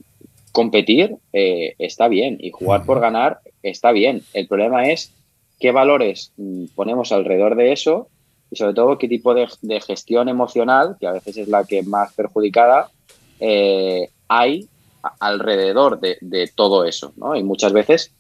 [0.53, 4.23] competir eh, está bien y jugar por ganar está bien.
[4.33, 5.13] El problema es
[5.59, 8.09] qué valores mm, ponemos alrededor de eso
[8.51, 9.49] y sobre todo qué tipo de,
[9.81, 12.91] gestión emocional, que a veces es la que más perjudicada,
[13.41, 14.69] eh, hay
[15.19, 17.13] alrededor de, de, todo eso.
[17.17, 17.35] ¿no?
[17.35, 18.13] Y muchas veces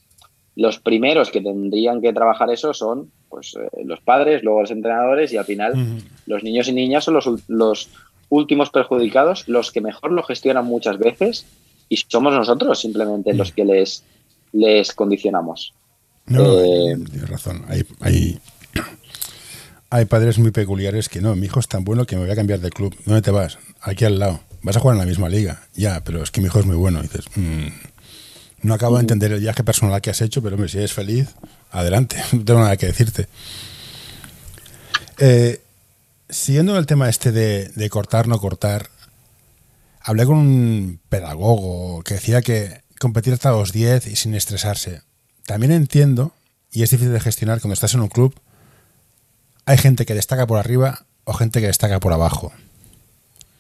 [0.57, 5.33] los primeros que tendrían que trabajar eso son pues, eh, los padres, luego los entrenadores
[5.33, 7.90] y al final los niños y niñas son los, los,
[8.29, 11.47] últimos perjudicados, los que mejor lo gestionan muchas veces
[11.88, 14.03] y somos nosotros simplemente los que les,
[14.53, 15.73] les condicionamos.
[16.27, 17.64] No, eh, tienes razón.
[17.69, 18.40] Hay, hay,
[19.90, 22.37] hay, padres muy peculiares que no, mi hijo es tan bueno que me voy a
[22.37, 22.97] cambiar de club.
[23.05, 23.59] ¿Dónde te vas?
[23.81, 24.40] Aquí al lado.
[24.62, 25.62] Vas a jugar en la misma liga.
[25.75, 27.01] Ya, pero es que mi hijo es muy bueno.
[27.01, 27.69] dices, mm,
[28.62, 31.29] no acabo de entender el viaje personal que has hecho, pero hombre, si eres feliz,
[31.71, 33.29] adelante, no tengo nada que decirte.
[35.19, 35.61] Eh,
[36.29, 38.90] siguiendo el tema este de, cortar, no cortar,
[40.01, 45.03] hablé con un pedagogo que decía que competir hasta los 10 y sin estresarse.
[45.47, 46.33] También entiendo,
[46.71, 48.35] y es difícil de gestionar cuando estás en un club,
[49.64, 52.53] hay gente que destaca por arriba o gente que destaca por abajo.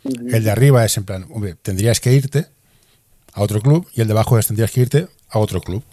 [0.04, 2.46] El de arriba es en plan, hombre, tendrías que irte
[3.36, 5.84] a otro club y el de abajo es tendrías que irte a otro club.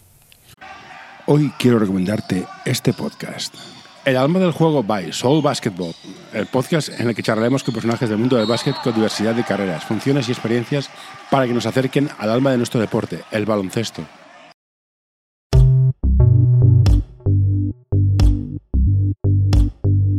[1.26, 3.54] Hoy quiero recomendarte este podcast.
[4.04, 5.94] El alma del juego by Soul Basketball,
[6.32, 9.44] el podcast en el que charlaremos con personajes del mundo del básquet con diversidad de
[9.44, 10.90] carreras, funciones y experiencias
[11.30, 14.02] para que nos acerquen al alma de nuestro deporte, el baloncesto.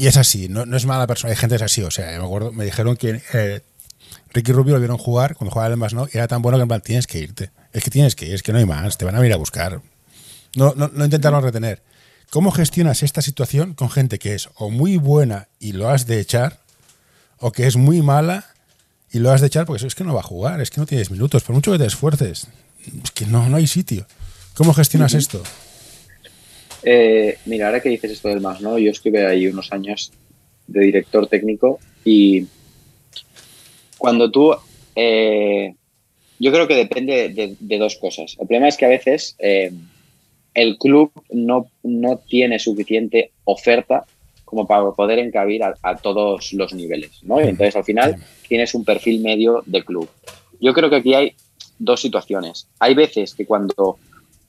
[0.00, 2.06] Y es así, no, no, es mala persona, hay gente que es así, o sea,
[2.18, 3.60] me acuerdo, me dijeron que eh,
[4.32, 6.62] Ricky Rubio lo vieron jugar cuando jugaba el más no y era tan bueno que
[6.62, 7.50] en plan, tienes que irte.
[7.74, 9.36] Es que tienes que ir, es que no hay más, te van a venir a
[9.36, 9.82] buscar.
[10.56, 11.82] No, no, no intentaron retener.
[12.30, 16.18] ¿Cómo gestionas esta situación con gente que es o muy buena y lo has de
[16.18, 16.60] echar,
[17.36, 18.46] o que es muy mala
[19.10, 20.86] y lo has de echar porque es que no va a jugar, es que no
[20.86, 22.46] tienes minutos, por mucho que te esfuerces,
[23.04, 24.06] es que no, no hay sitio.
[24.54, 25.42] ¿Cómo gestionas esto?
[26.82, 28.78] Eh, mira, ahora que dices esto del más, ¿no?
[28.78, 30.12] Yo estuve ahí unos años
[30.66, 32.46] de director técnico y
[33.98, 34.54] cuando tú...
[34.94, 35.74] Eh,
[36.40, 38.32] yo creo que depende de, dos cosas.
[38.40, 39.72] El problema es que a veces eh,
[40.54, 44.06] el club no, no tiene suficiente oferta
[44.46, 47.40] como para poder encabir a, todos los niveles, ¿no?
[47.40, 48.16] Y entonces al final
[48.48, 50.08] tienes un perfil medio de club.
[50.60, 51.34] Yo creo que aquí hay
[51.78, 52.66] dos situaciones.
[52.80, 53.98] Hay veces que cuando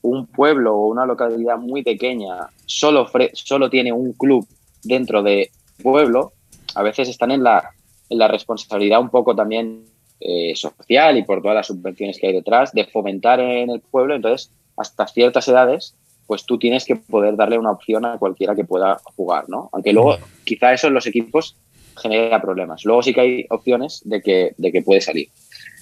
[0.02, 4.48] un pueblo o una localidad muy pequeña solo, solo tiene un club
[4.84, 6.34] dentro de pueblo,
[6.76, 7.72] a veces están en la,
[8.10, 9.86] en la responsabilidad un poco también
[10.20, 14.16] eh, social y por todas las subvenciones que hay detrás de fomentar en el pueblo.
[14.16, 15.96] Entonces, hasta ciertas edades,
[16.28, 19.70] pues tú tienes que poder darle una opción a cualquiera que pueda jugar, ¿no?
[19.74, 21.58] Aunque luego quizá eso en los equipos
[21.98, 22.86] genera problemas.
[22.86, 25.30] Luego sí que hay opciones de que, de que puede salir.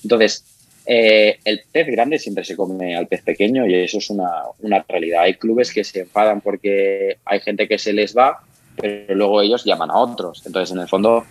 [0.03, 4.29] Entonces, eh, el pez grande siempre se come al pez pequeño y eso es una,
[4.59, 5.23] una, realidad.
[5.23, 8.39] Hay clubes que se enfadan porque hay gente que se les va,
[8.75, 10.43] pero luego ellos llaman a otros.
[10.45, 11.25] Entonces, en el fondo,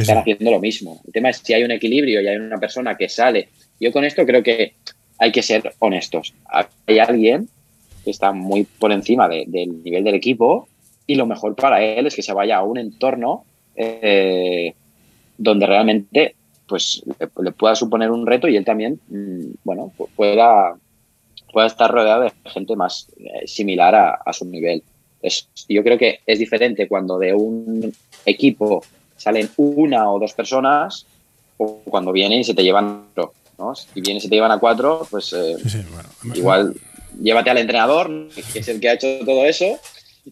[0.00, 1.00] están haciendo lo mismo.
[1.06, 3.48] El tema es si hay un equilibrio y hay una persona que sale.
[3.80, 4.74] Yo con esto creo que
[5.18, 6.34] hay que ser honestos.
[6.86, 7.48] Hay alguien
[8.04, 10.68] que está muy por encima del nivel del equipo
[11.06, 14.74] y lo mejor para él es que se vaya a un entorno eh,
[15.38, 16.34] donde realmente
[16.66, 20.76] pues le, pueda suponer un reto y él también, mm, bueno, pueda,
[21.52, 24.82] pueda estar rodeado de gente más eh, similar a, su nivel.
[25.68, 27.92] yo creo que es diferente cuando de un
[28.24, 28.82] equipo
[29.16, 31.06] salen una o dos personas
[31.56, 33.32] o cuando vienen y se te llevan cuatro.
[33.58, 33.74] ¿no?
[33.74, 35.56] Si vienen y se te llevan a cuatro, pues eh,
[36.34, 36.74] igual
[37.20, 39.78] llévate al entrenador, que es el que ha hecho todo eso,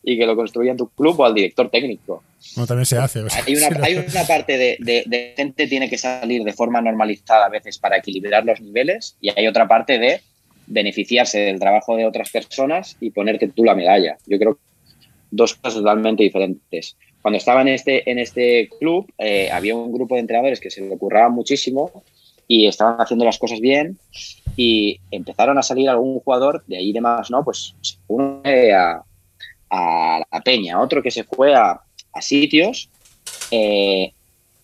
[0.03, 2.23] y que lo construya en tu club o al director técnico.
[2.57, 3.21] No, también se hace.
[3.47, 3.57] hay,
[3.97, 8.45] una, parte de, de, gente tiene que salir de forma normalizada a veces para equilibrar
[8.45, 10.21] los niveles y hay otra parte de
[10.67, 14.17] beneficiarse del trabajo de otras personas y ponerte tú la medalla.
[14.27, 14.61] Yo creo que
[15.31, 16.97] dos cosas totalmente diferentes.
[17.23, 20.83] Cuando estaba en este, en este club eh, había un grupo de entrenadores que se
[20.83, 22.05] le ocurraba muchísimo
[22.47, 23.99] y estaban haciendo las cosas bien
[24.57, 27.43] y empezaron a salir algún jugador de ahí de más, ¿no?
[27.45, 27.75] Pues
[28.07, 29.03] uno a,
[29.75, 31.81] a la peña, otro que se fue a,
[32.21, 32.89] sitios
[33.51, 34.13] eh,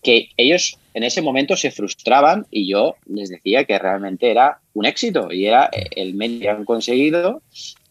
[0.01, 4.85] que ellos en ese momento se frustraban y yo les decía que realmente era un
[4.85, 7.41] éxito y era eh, el medio que han conseguido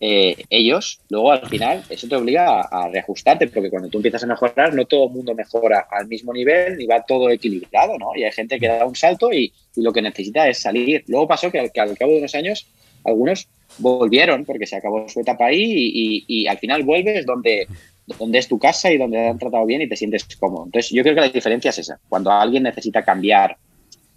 [0.00, 1.00] eh, ellos.
[1.08, 4.84] Luego al final eso te obliga a, reajustarte porque cuando tú empiezas a mejorar no
[4.84, 8.14] todo el mundo mejora al mismo nivel ni va todo equilibrado, ¿no?
[8.14, 11.04] Y hay gente que da un salto y, lo que necesita es salir.
[11.06, 12.66] Luego pasó que, al cabo de unos años
[13.04, 17.66] algunos volvieron porque se acabó su etapa ahí y, al final vuelves donde
[18.18, 20.64] donde es tu casa y donde te han tratado bien y te sientes cómodo.
[20.64, 22.00] Entonces, yo creo que la diferencia es esa.
[22.08, 23.56] Cuando alguien necesita cambiar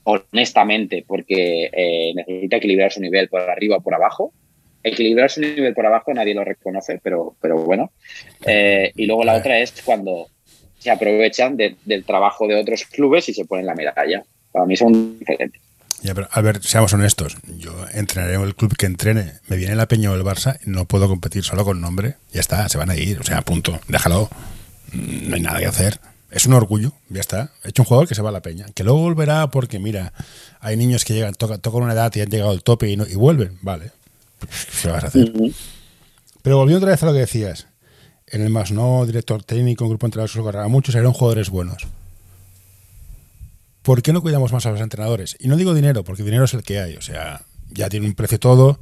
[0.05, 4.33] honestamente porque eh, necesita equilibrar su nivel por arriba o por abajo,
[4.83, 7.91] equilibrar su nivel por abajo nadie lo reconoce, pero, pero bueno.
[8.45, 10.27] Eh, y luego la otra es cuando
[10.77, 14.23] se aprovechan del trabajo de otros clubes y se ponen la medalla.
[14.51, 15.61] Para mí son diferentes.
[16.03, 17.37] Ya, pero a ver, seamos honestos.
[17.57, 19.35] Yo entrenaré en el club que entrene.
[19.47, 22.17] Me viene la Peña o el Barça y no puedo competir solo con nombre.
[22.33, 23.21] Ya está, se van a ir.
[23.21, 23.79] O sea, punto.
[23.87, 24.29] Déjalo.
[24.91, 26.01] Mm, no hay nada que hacer.
[26.29, 27.51] Es un orgullo, ya está.
[27.63, 28.65] He hecho un jugador que se va a la peña.
[28.75, 30.11] Que luego volverá porque, mira,
[30.59, 33.07] hay niños que llegan, tocan, tocan una edad y han llegado al tope y, no,
[33.07, 33.57] y vuelven.
[33.61, 33.91] Vale.
[34.81, 35.31] ¿Qué vas a hacer?
[36.41, 37.67] Pero volviendo otra vez a lo que decías.
[38.27, 41.87] En el más no, director técnico, un grupo de entrenadores, a muchos eran jugadores buenos.
[43.83, 45.37] ¿Por qué no cuidamos más a los entrenadores?
[45.39, 48.15] Y no digo dinero, porque dinero es el que hay, o sea, ya tiene un
[48.15, 48.79] precio todo.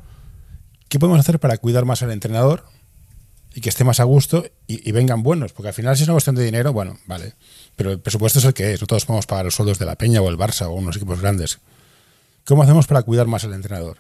[0.87, 2.63] ¿Qué podemos hacer para cuidar más al entrenador
[3.53, 5.51] y que esté más a gusto y, vengan buenos?
[5.53, 7.33] Porque al final, si es una cuestión de dinero, bueno, vale,
[7.75, 9.95] pero el presupuesto es el que es, no todos podemos pagar los sueldos de la
[9.95, 11.59] Peña o el Barça o unos equipos grandes.
[12.45, 13.97] ¿Cómo hacemos para cuidar más al entrenador?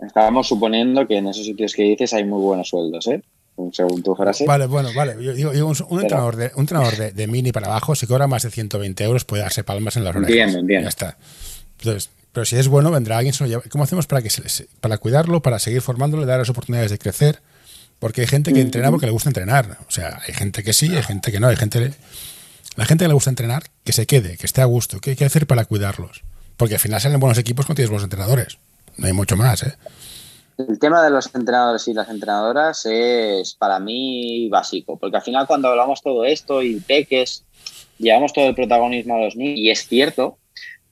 [0.00, 3.22] Estábamos suponiendo que en esos sitios que dices hay muy buenos sueldos, ¿eh?
[3.72, 4.44] Según tu frase.
[4.46, 5.16] Vale, bueno, vale.
[5.22, 8.50] Yo, digo, un, entrenador, de, un entrenador de, mini para abajo, si cobra más de
[8.50, 10.52] 120 euros, puede darse palmas en las orejas.
[10.52, 10.82] Bien, bien.
[10.82, 11.16] Ya está.
[11.78, 13.34] Entonces, pero si es bueno, vendrá alguien.
[13.68, 14.30] ¿Cómo hacemos para, que
[14.80, 17.40] para cuidarlo, para seguir formándolo, dar las oportunidades de crecer?
[17.98, 19.78] Porque hay gente que entrena porque le gusta entrenar.
[19.88, 21.48] O sea, hay gente que sí, hay gente que no.
[21.48, 21.92] Hay gente.
[22.76, 25.00] La gente que le gusta entrenar, que se quede, que esté a gusto.
[25.00, 26.22] ¿Qué hay que hacer para cuidarlos?
[26.56, 28.58] Porque al final salen buenos equipos cuando tienes buenos entrenadores.
[28.96, 29.74] No hay mucho más, ¿eh?
[30.58, 35.46] El tema de los entrenadores y las entrenadoras es para mí básico, porque al final
[35.46, 37.44] cuando hablamos todo esto y peques,
[37.98, 40.38] llevamos todo el protagonismo a los niños, y es cierto,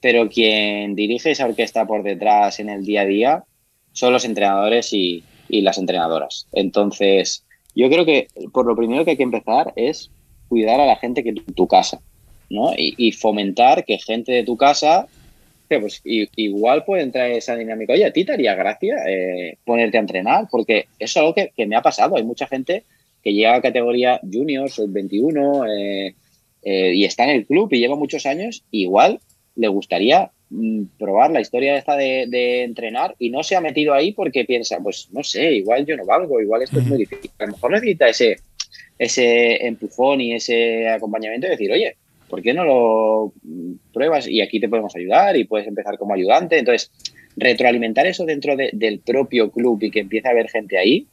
[0.01, 3.43] pero quien dirige esa orquesta por detrás en el día a día
[3.91, 6.47] son los entrenadores y, y las entrenadoras.
[6.53, 10.09] Entonces, yo creo que por lo primero que hay que empezar es
[10.47, 11.99] cuidar a la gente que en tu casa,
[12.49, 12.71] ¿no?
[12.75, 15.07] Y, fomentar que gente de tu casa,
[15.67, 17.93] pues igual puede entrar esa dinámica.
[17.93, 21.51] Oye, a ti te haría gracia eh, ponerte a entrenar, porque eso es algo que,
[21.65, 22.15] me ha pasado.
[22.15, 22.83] Hay mucha gente
[23.21, 26.15] que llega a categoría junior, sub 21, eh,
[26.63, 29.19] eh, y está en el club y lleva muchos años, igual
[29.55, 34.13] le gustaría mm, probar la historia esta de, entrenar y no se ha metido ahí
[34.13, 37.31] porque piensa, pues no sé, igual yo no valgo, igual esto es muy difícil.
[37.39, 38.37] A lo mejor necesita ese,
[38.97, 41.95] ese empujón y ese acompañamiento y decir, oye,
[42.29, 43.33] ¿por qué no lo
[43.93, 44.27] pruebas?
[44.27, 46.57] Y aquí te podemos ayudar y puedes empezar como ayudante.
[46.57, 46.91] Entonces,
[47.35, 51.07] retroalimentar eso dentro del propio club y que empiece a haber gente ahí,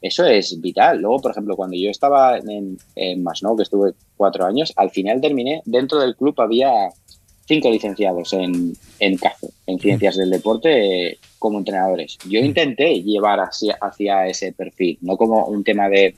[0.00, 1.00] eso es vital.
[1.00, 5.20] Luego, por ejemplo, cuando yo estaba en, en Masno, que estuve cuatro años, al final
[5.20, 6.90] terminé, dentro del club había
[7.46, 12.18] cinco licenciados en, en CAFE, en Ciencias del Deporte, como entrenadores.
[12.28, 16.14] Yo intenté llevar hacia, hacia ese perfil, no como un tema de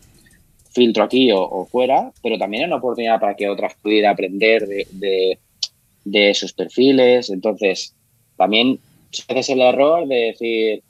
[0.74, 5.38] filtro aquí o, fuera, pero también es una oportunidad para que otras pudieran aprender de,
[6.04, 7.30] de, esos perfiles.
[7.30, 7.94] Entonces,
[8.36, 8.78] también
[9.28, 10.82] haces el error de decir,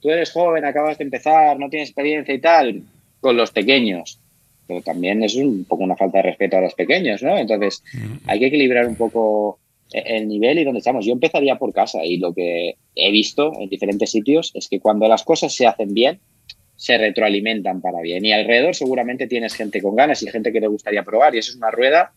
[0.00, 2.82] tú eres joven, acabas de empezar, no tienes experiencia y tal,
[3.20, 4.18] con los pequeños.
[4.66, 7.36] Pero también es un poco una falta de respeto a los pequeños, ¿no?
[7.36, 7.84] Entonces,
[8.26, 9.60] hay que equilibrar un poco
[9.92, 11.06] el nivel y donde estamos.
[11.06, 15.06] Yo empezaría por casa y lo que he visto en diferentes sitios es que cuando
[15.06, 16.18] las cosas se hacen bien,
[16.76, 18.24] se retroalimentan para bien.
[18.24, 21.50] Y alrededor seguramente tienes gente con ganas y gente que te gustaría probar y eso
[21.50, 22.12] es una rueda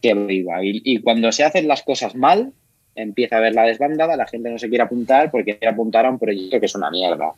[0.00, 0.58] que viva.
[0.62, 2.52] Y, cuando se hacen las cosas mal,
[2.94, 6.10] empieza a haber la desbandada, la gente no se quiere apuntar porque quiere apuntar a
[6.10, 7.32] un proyecto que es una mierda.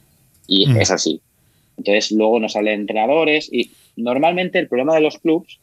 [0.46, 0.80] Y mm.
[0.80, 1.20] es así.
[1.76, 5.60] Entonces luego nos salen entrenadores y normalmente el problema de los clubs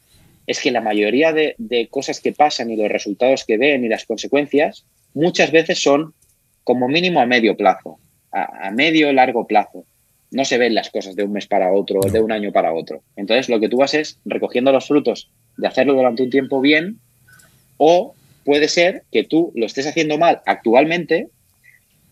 [0.48, 1.56] es que la mayoría de,
[1.90, 6.14] cosas que pasan y los resultados que ven y las consecuencias muchas veces son
[6.64, 8.00] como mínimo a medio plazo,
[8.32, 9.86] a, a medio largo plazo
[10.32, 12.74] no se ven las cosas de un mes para otro, o de un año para
[12.74, 13.04] otro.
[13.16, 17.00] Entonces, lo que tú vas es recogiendo los frutos de hacerlo durante un tiempo bien,
[17.78, 18.16] o
[18.46, 21.28] puede ser que tú lo estés haciendo mal actualmente,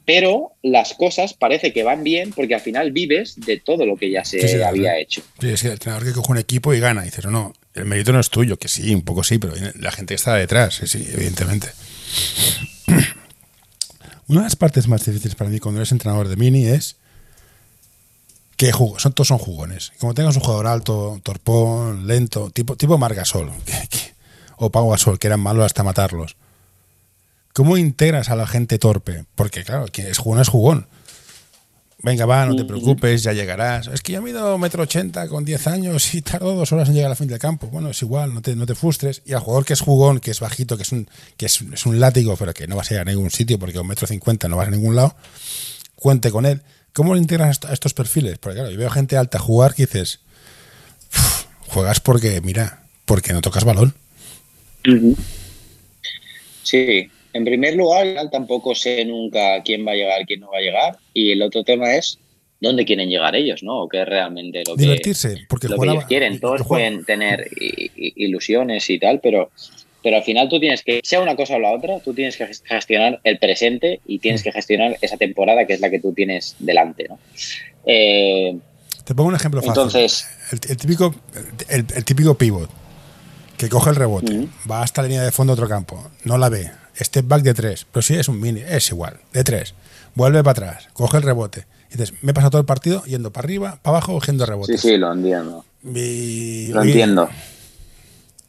[0.05, 4.09] pero las cosas parece que van bien porque al final vives de todo lo que
[4.09, 5.21] ya se había hecho.
[5.39, 7.53] Sí, es que el entrenador que coge un equipo y gana, y dices, no, no,
[7.75, 10.75] el mérito no es tuyo, que sí, un poco sí, pero la gente está detrás,
[10.75, 11.67] sí, sí, evidentemente.
[14.27, 16.97] Una de las partes más difíciles para mí cuando eres entrenador de mini es
[18.59, 19.93] que son, todos son jugones.
[19.99, 23.49] Como tengas un jugador alto, torpón, lento, tipo, tipo Margasol
[24.57, 26.35] o Pau Gasol, que eran malos hasta matarlos.
[27.53, 29.23] ¿Cómo integras a la gente torpe?
[29.35, 30.87] Porque, claro, que es jugón es jugón.
[31.99, 33.87] Venga, va, no te preocupes, ya llegarás.
[33.87, 37.07] Es que yo mido metro ochenta con 10 años y tardo dos horas en llegar
[37.07, 37.67] a la fin del campo.
[37.67, 39.21] Bueno, es igual, no te, no te frustres.
[39.25, 41.85] Y al jugador que es jugón, que es bajito, que es un, que es, es
[41.85, 44.49] un látigo, pero que no va a ir a ningún sitio porque con metro cincuenta
[44.49, 45.15] no vas a ningún lado,
[45.95, 46.61] cuente con él.
[46.99, 48.39] ¿Cómo lo integras a estos perfiles?
[48.39, 50.19] Porque claro, yo veo gente alta jugar que dices,
[51.69, 53.93] juegas porque, mira, porque no tocas balón.
[56.61, 60.61] Sí, en primer lugar, tampoco sé nunca quién va a llegar, quién no va a
[60.61, 60.97] llegar.
[61.13, 62.19] Y el otro tema es
[62.59, 63.83] dónde quieren llegar ellos, ¿no?
[63.83, 66.41] O qué es realmente lo Divertirse, porque lo que ellos quieren.
[66.41, 67.47] Todos pueden tener
[67.95, 69.51] ilusiones y tal, pero
[70.03, 72.47] pero al final tú tienes que, sea una cosa o la otra, tú tienes que
[72.47, 76.55] gestionar el presente y tienes que gestionar esa temporada que es la que tú tienes
[76.59, 77.07] delante.
[77.09, 77.19] ¿no?
[77.85, 78.57] Eh,
[79.03, 79.71] Te pongo un ejemplo fácil.
[79.71, 81.13] Entonces, el, típico,
[81.69, 82.69] el, típico pivot
[83.57, 86.47] que coge el rebote, va hasta la línea de fondo de otro campo, no la
[86.47, 89.73] ve, step back de tres, pero si es un mini, es igual, de tres,
[90.15, 91.65] vuelve para atrás, coge el rebote.
[91.89, 94.79] Y dices, me he pasado todo el partido yendo para arriba, para abajo, cogiendo rebotes.
[94.79, 95.65] Sí, sí, lo entiendo.
[95.83, 97.29] lo entiendo.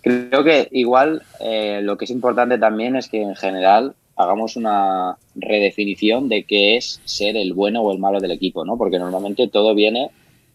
[0.02, 5.16] Creo que igual eh, lo que es importante también es que en general hagamos una
[5.34, 8.76] redefinición de qué es ser el bueno o el malo del equipo, ¿no?
[8.76, 10.10] Porque normalmente todo viene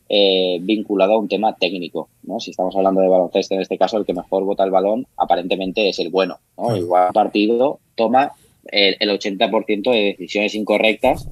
[0.08, 2.40] eh, vinculado a un tema técnico, ¿no?
[2.40, 5.90] Si estamos hablando de baloncesto, en este caso el que mejor vota el balón aparentemente
[5.90, 6.76] es el bueno, ¿no?
[6.76, 8.34] Igual partido toma
[8.72, 11.28] el, 80% de decisiones incorrectas,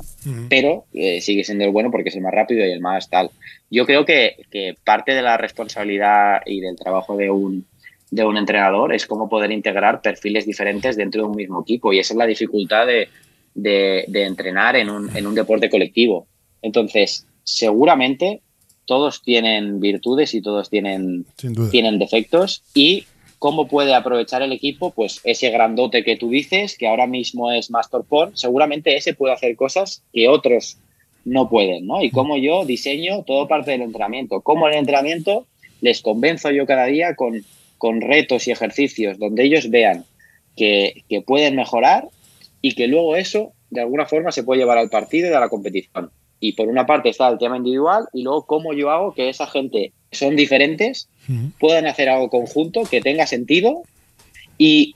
[0.49, 3.31] pero eh, sigue siendo el bueno porque es el más rápido y el más tal.
[3.69, 7.65] Yo creo que, que parte de la responsabilidad y del trabajo de un
[8.13, 11.91] de un entrenador es cómo poder integrar perfiles diferentes dentro de un mismo equipo.
[11.91, 13.07] Y esa es la dificultad de,
[13.55, 16.27] de, entrenar en un, en un, deporte colectivo.
[16.61, 18.41] Entonces, seguramente
[18.85, 21.25] todos tienen virtudes y todos tienen,
[21.71, 22.61] tienen defectos.
[22.75, 23.05] Y
[23.39, 27.71] cómo puede aprovechar el equipo, pues ese grandote que tú dices, que ahora mismo es
[27.71, 30.77] Master Porn, seguramente ese puede hacer cosas que otros
[31.25, 32.03] no pueden, ¿no?
[32.03, 35.47] Y cómo yo diseño todo parte del entrenamiento, cómo el entrenamiento
[35.81, 37.43] les convenzo yo cada día con
[37.83, 40.05] con retos y ejercicios donde ellos vean
[40.55, 42.07] que, pueden mejorar
[42.61, 45.49] y que luego eso de alguna forma se puede llevar al partido y a la
[45.49, 46.09] competición.
[46.39, 49.47] Y por una parte está el tema individual y luego cómo yo hago que esa
[49.47, 51.09] gente son diferentes
[51.59, 53.83] puedan hacer algo conjunto que tenga sentido
[54.57, 54.95] y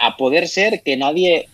[0.00, 1.48] a poder ser que nadie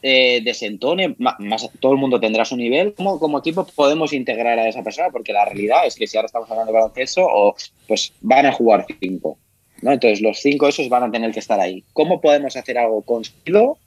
[0.00, 2.94] eh, desentone, más, todo el mundo tendrá su nivel.
[2.94, 5.10] ¿Cómo como equipo podemos integrar a esa persona?
[5.10, 7.54] Porque la realidad es que si ahora estamos hablando de baloncesto, o,
[7.86, 9.36] pues van a jugar cinco.
[9.82, 9.92] ¿No?
[9.92, 11.84] Entonces los cinco esos van a tener que estar ahí.
[11.92, 13.78] ¿Cómo podemos hacer algo consigo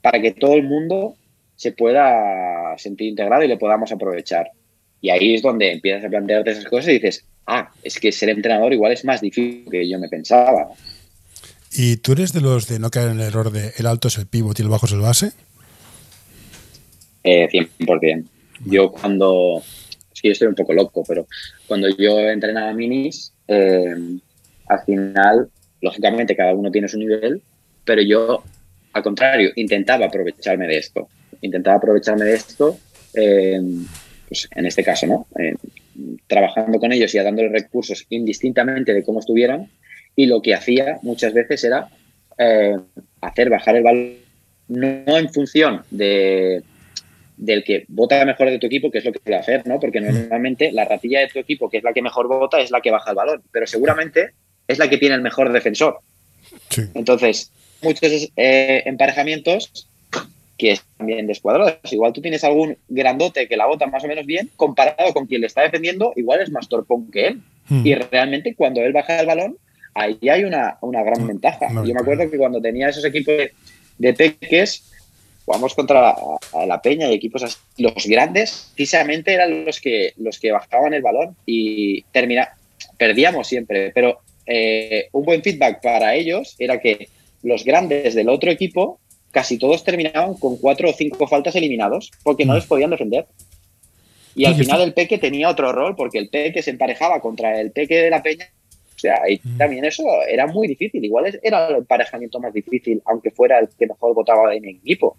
[0.00, 1.14] para que todo el mundo
[1.56, 4.50] se pueda sentir integrado y le podamos aprovechar?
[5.00, 8.30] Y ahí es donde empiezas a plantearte esas cosas y dices, ah, es que ser
[8.30, 10.70] entrenador igual es más difícil que yo me pensaba.
[11.72, 14.18] ¿Y tú eres de los de no caer en el error de el alto es
[14.18, 15.32] el pívot y el bajo es el base?
[17.24, 18.24] Eh, 100%.
[18.66, 19.62] Yo cuando,
[20.12, 21.26] sí, estoy un poco loco, pero
[21.66, 23.94] cuando yo entrenaba minis, eh,
[24.66, 25.50] al final,
[25.80, 27.42] lógicamente cada uno tiene su nivel,
[27.84, 28.42] pero yo,
[28.92, 31.08] al contrario, intentaba aprovecharme de esto.
[31.40, 32.78] Intentaba aprovecharme de esto,
[33.14, 33.60] eh,
[34.28, 35.26] pues en este caso, ¿no?
[35.38, 35.54] Eh,
[36.26, 39.68] trabajando con ellos y dándoles recursos indistintamente de cómo estuvieran,
[40.14, 41.88] y lo que hacía muchas veces era
[43.20, 44.12] hacer bajar el valor,
[44.68, 46.62] no en función de,
[47.36, 49.78] del que vota mejor de tu equipo, que es lo que quiere hacer, ¿no?
[49.78, 52.80] Porque normalmente la ratilla de tu equipo, que es la que mejor vota, es la
[52.80, 54.30] que baja el balón, pero seguramente
[54.72, 56.00] es la que tiene el mejor defensor.
[56.94, 57.50] Entonces,
[57.82, 59.86] muchos eh, emparejamientos
[60.58, 61.76] que están bien descuadrados.
[61.90, 65.40] Igual tú tienes algún grandote que la vota más o menos bien, comparado con quien
[65.40, 67.42] le está defendiendo, igual es más torpón que él.
[67.68, 67.86] Hmm.
[67.86, 69.56] Y realmente cuando él baja el balón,
[69.94, 71.68] ahí hay una, gran ventaja.
[71.68, 73.52] Yo me acuerdo que cuando tenía esos equipos de,
[73.98, 74.84] de peques,
[75.44, 76.14] jugamos contra
[76.66, 77.56] la, Peña y equipos así.
[77.78, 82.50] Los grandes, precisamente, eran los que, los que bajaban el balón y termina,
[82.96, 83.90] perdíamos siempre.
[83.94, 84.20] Pero
[84.54, 87.08] eh, un buen feedback para ellos era que
[87.42, 89.00] los grandes del otro equipo
[89.30, 92.56] casi todos terminaban con cuatro o cinco faltas eliminados porque no mm.
[92.56, 93.26] les podían defender.
[94.34, 97.70] Y al final el Peque tenía otro rol porque el Peque se emparejaba contra el
[97.70, 98.46] Peque de la Peña.
[98.94, 99.56] O sea, y mm.
[99.56, 101.02] también eso era muy difícil.
[101.02, 105.16] Igual era el emparejamiento más difícil, aunque fuera el que mejor votaba en equipo.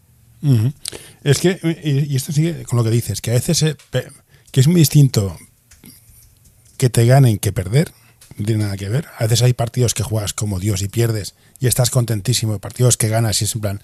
[1.23, 3.75] Es que, y esto sigue con lo que dices, que a veces eh,
[4.51, 5.37] que es muy distinto
[6.77, 7.91] que te ganen que perder,
[8.37, 9.07] no tiene nada que ver.
[9.17, 13.09] A veces hay partidos que juegas como Dios y pierdes y estás contentísimo, partidos que
[13.09, 13.81] ganas y es en plan,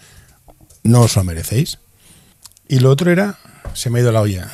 [0.84, 1.80] no os lo merecéis.
[2.68, 3.38] Y lo otro era,
[3.74, 4.50] se me ha ido la olla.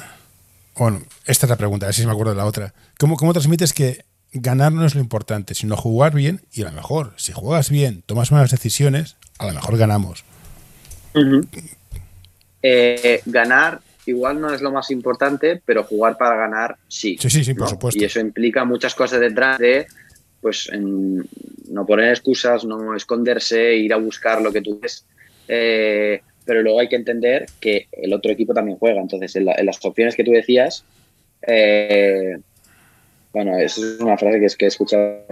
[0.75, 2.73] Bueno, esta es la pregunta, a ver si me acuerdo de la otra.
[2.97, 6.71] ¿Cómo, cómo transmites que ganar no es lo importante, sino jugar bien y a lo
[6.71, 10.23] mejor, si juegas bien, tomas buenas decisiones, a lo mejor ganamos.
[12.61, 17.17] Eh, ganar igual no es lo más importante, pero jugar para ganar sí.
[17.19, 18.01] Sí, sí, sí, por supuesto.
[18.01, 19.87] Y eso implica muchas cosas detrás de,
[20.41, 25.05] pues, no poner excusas, no esconderse, ir a buscar lo que tú ves.
[25.47, 29.01] Eh, pero luego hay que entender que el otro equipo también juega.
[29.01, 30.83] Entonces, en, las opciones que tú decías,
[31.47, 32.37] eh,
[33.33, 35.25] bueno, eso es una frase que es que he escuchado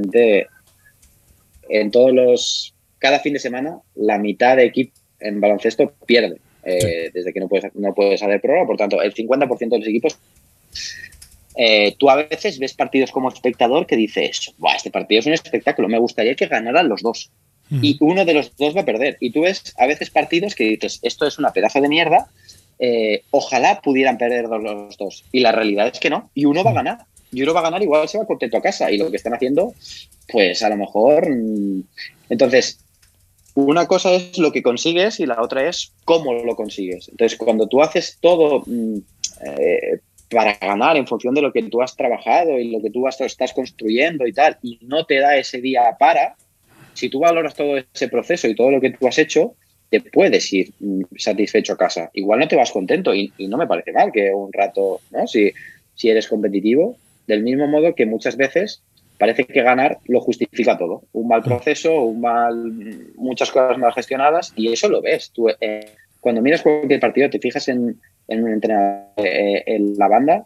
[1.69, 6.39] en todos los, cada fin de semana, la mitad de equipo en baloncesto pierde.
[6.65, 8.67] Eh, desde que no puedes, no puedes hacer prórroga.
[8.67, 10.17] Por tanto, el 50% de los equipos.
[11.55, 15.87] Eh, tú a veces ves partidos como espectador que dices, este partido es un espectáculo,
[15.87, 17.31] me gustaría que ganaran los dos.
[17.81, 19.17] Y uno de los dos va a perder.
[19.19, 22.27] Y tú ves a veces partidos que dices, esto es una pedazo de mierda,
[22.77, 25.23] eh, ojalá pudieran perder los dos.
[25.31, 26.29] Y la realidad es que no.
[26.35, 26.97] Y uno va a ganar.
[27.31, 28.91] Y uno va a ganar, igual se va contento a casa.
[28.91, 29.73] Y lo que están haciendo,
[30.27, 31.27] pues a lo mejor.
[31.29, 31.83] Mm,
[32.29, 32.79] entonces,
[33.55, 37.09] una cosa es lo que consigues y la otra es cómo lo consigues.
[37.09, 38.97] Entonces, cuando tú haces todo mm,
[39.45, 39.99] eh,
[40.29, 43.53] para ganar en función de lo que tú has trabajado y lo que tú estás
[43.53, 46.35] construyendo y tal, y no te da ese día para,
[46.93, 49.55] si tú valoras todo ese proceso y todo lo que tú has hecho,
[49.89, 52.09] te puedes ir mm, satisfecho a casa.
[52.13, 55.27] Igual no te vas contento y, no me parece mal que un rato, ¿no?
[55.27, 55.51] Si,
[55.93, 56.97] si eres competitivo,
[57.27, 58.81] del mismo modo que muchas veces
[59.17, 61.03] parece que ganar lo justifica todo.
[61.13, 62.55] Un mal proceso, un mal,
[63.15, 65.31] muchas cosas mal gestionadas, y eso lo ves.
[65.31, 65.85] Tú, eh,
[66.19, 70.45] cuando miras cualquier partido, te fijas en, un entrenador, eh, en la banda,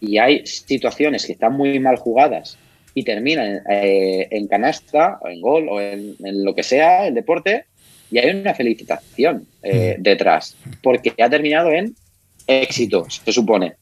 [0.00, 2.58] y hay situaciones que están muy mal jugadas
[2.94, 7.64] y terminan eh, en canasta, o en gol, o en, lo que sea, el deporte,
[8.10, 9.46] y hay una felicitación
[9.98, 11.94] detrás, porque ha terminado en
[12.46, 13.74] éxito, se supone.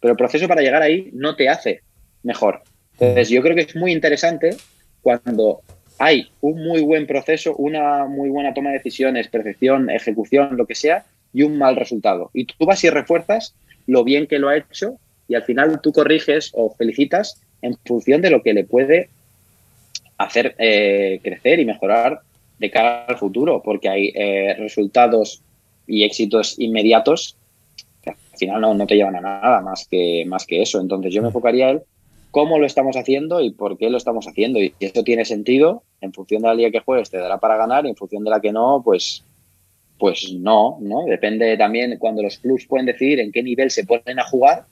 [0.00, 1.80] Pero el proceso para llegar ahí no te hace
[2.22, 2.62] mejor.
[2.98, 4.56] Entonces, yo creo que es muy interesante
[5.02, 5.60] cuando
[5.98, 10.74] hay un muy buen proceso, una muy buena toma de decisiones, percepción, ejecución, lo que
[10.74, 12.30] sea, y un mal resultado.
[12.32, 13.54] Y tú vas y refuerzas
[13.86, 18.20] lo bien que lo ha hecho y al final tú corriges o felicitas en función
[18.20, 19.08] de lo que le puede
[20.18, 22.20] hacer eh, crecer y mejorar
[22.58, 25.42] de cara al futuro, porque hay eh, resultados
[25.86, 27.36] y éxitos inmediatos,
[28.06, 30.80] al final no, no, te llevan a nada más que, más que eso.
[30.80, 31.82] Entonces yo me enfocaría en
[32.34, 34.60] cómo lo estamos haciendo y por qué lo estamos haciendo.
[34.60, 37.56] Y si esto tiene sentido, en función de la liga que juegues te dará para
[37.56, 39.22] ganar y en función de la que no, pues,
[40.00, 41.04] pues no, ¿no?
[41.04, 44.66] Depende también cuando los clubs pueden decidir en qué nivel se ponen a jugar.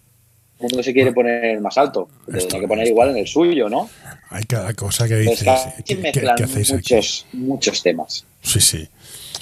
[0.58, 3.88] Mundo se quiere poner más alto, tiene que poner igual en el suyo, ¿no?
[4.30, 5.48] Hay cada cosa que dices.
[5.84, 7.36] ¿qué, qué, hacéis muchos, aquí?
[7.36, 8.26] muchos temas.
[8.42, 8.88] Sí, sí.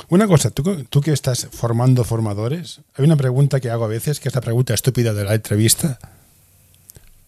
[0.08, 4.20] Una cosa, ¿tú, tú que estás formando formadores, hay una pregunta que hago a veces,
[4.20, 5.98] que es la pregunta estúpida de la entrevista.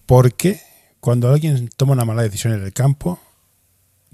[0.06, 0.60] ¿Por qué
[1.02, 3.18] cuando alguien toma una mala decisión en el campo,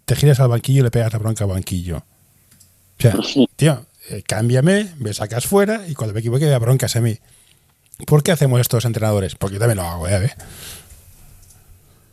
[0.06, 1.98] te giras al banquillo y le pegas la bronca al banquillo?
[1.98, 3.14] O sea,
[3.56, 7.18] tío, eh, cámbiame, me sacas fuera y cuando me equivoque me broncas a mí.
[8.06, 9.34] ¿Por qué hacemos esto los entrenadores?
[9.34, 10.32] Porque yo también lo hago, ¿eh?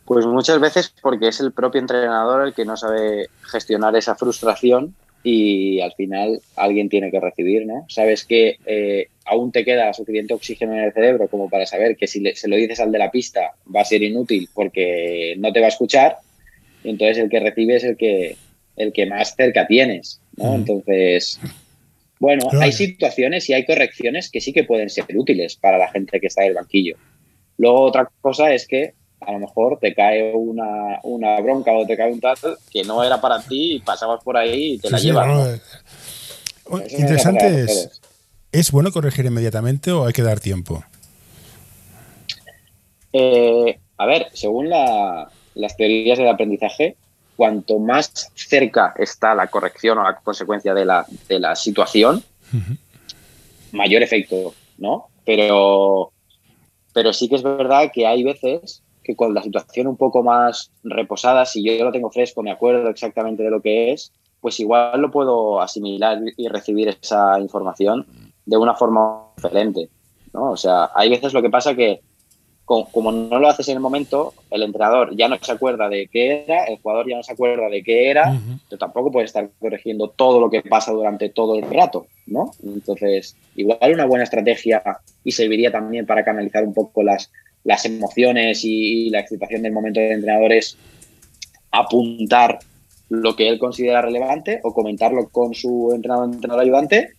[0.03, 4.93] Pues muchas veces porque es el propio entrenador el que no sabe gestionar esa frustración
[5.27, 7.87] y al final alguien tiene que recibir, ¿no?
[7.89, 12.05] Sabes que eh, aún te queda suficiente oxígeno en el cerebro como para saber que
[12.05, 15.51] si le, se lo dices al de la pista va a ser inútil porque no
[15.51, 16.17] te va a escuchar,
[16.83, 18.37] entonces el que recibe es el que,
[18.75, 20.53] el que más cerca tienes, ¿no?
[20.53, 21.39] Entonces,
[22.19, 26.19] bueno, hay situaciones y hay correcciones que sí que pueden ser útiles para la gente
[26.19, 26.97] que está en el banquillo.
[27.57, 28.93] Luego otra cosa es que
[29.25, 32.37] a lo mejor te cae una, una bronca o te cae un tal
[32.71, 35.27] que no era para ti y pasabas por ahí y te la llevas.
[36.69, 36.79] ¿no?
[36.89, 38.01] Interesante es,
[38.51, 40.83] ¿es bueno corregir inmediatamente o hay que dar tiempo?
[43.13, 46.97] Eh, a ver, según la, las teorías del aprendizaje,
[47.35, 52.23] cuanto más cerca está la corrección o la consecuencia de la, de la situación,
[52.53, 52.77] uh -huh.
[53.71, 55.07] mayor efecto, ¿no?
[55.25, 56.11] Pero,
[56.93, 60.71] pero sí que es verdad que hay veces que con la situación un poco más
[60.83, 64.99] reposada, si yo lo tengo fresco, me acuerdo exactamente de lo que es, pues igual
[64.99, 68.05] lo puedo asimilar y recibir esa información
[68.45, 69.89] de una forma diferente.
[70.33, 70.51] ¿no?
[70.51, 72.01] O sea, hay veces lo que pasa que
[72.65, 76.43] como no lo haces en el momento, el entrenador ya no se acuerda de qué
[76.45, 78.77] era, el jugador ya no se acuerda de qué era, uh -huh.
[78.79, 82.51] tampoco puede estar corrigiendo todo lo que pasa durante todo el rato, ¿no?
[82.63, 84.81] Entonces, igual una buena estrategia
[85.23, 87.31] y serviría también para canalizar un poco las,
[87.65, 90.77] las emociones y, y la excitación del momento del entrenador es
[91.71, 92.59] apuntar
[93.09, 97.09] lo que él considera relevante o comentarlo con su entrenador, entrenador ayudante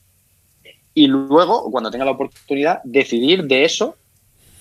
[0.96, 3.96] y luego, cuando tenga la oportunidad, decidir de eso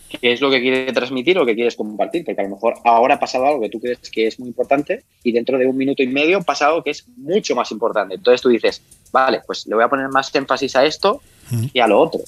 [0.09, 3.15] qué es lo que quiere transmitir o que quieres compartir, porque a lo mejor ahora
[3.15, 6.03] ha pasado algo que tú crees que es muy importante y dentro de un minuto
[6.03, 8.15] y medio pasa algo que es mucho más importante.
[8.15, 8.81] Entonces tú dices,
[9.13, 11.21] vale, pues le voy a poner más énfasis a esto
[11.51, 11.67] mm.
[11.71, 12.19] y a lo otro.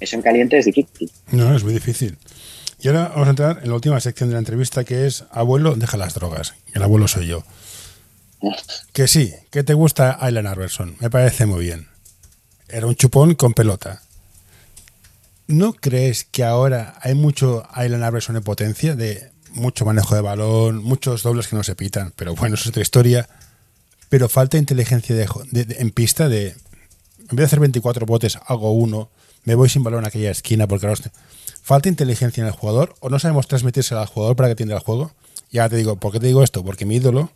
[0.00, 1.10] Eso en caliente es difícil.
[1.32, 2.18] No, es muy difícil.
[2.80, 5.74] Y ahora vamos a entrar en la última sección de la entrevista que es Abuelo,
[5.74, 6.54] deja las drogas.
[6.74, 7.44] El abuelo soy yo.
[8.92, 10.96] Que sí, que te gusta Aylan Arverson.
[11.00, 11.88] Me parece muy bien.
[12.68, 14.02] Era un chupón con pelota
[15.48, 18.94] ¿No crees que ahora hay mucho Island Iverson en potencia?
[18.94, 22.68] De mucho manejo de balón, muchos dobles que no se pitan, pero bueno, eso es
[22.68, 23.26] otra historia.
[24.10, 26.56] Pero falta inteligencia de, de, de, en pista de, en
[27.30, 29.10] vez de hacer 24 botes, hago uno,
[29.44, 31.00] me voy sin balón a aquella esquina porque ahora...
[31.68, 34.80] Falta inteligencia en el jugador o no sabemos transmitirse al jugador para que entienda el
[34.80, 35.12] juego.
[35.50, 36.64] Y ahora te digo, ¿por qué te digo esto?
[36.64, 37.30] Porque mi ídolo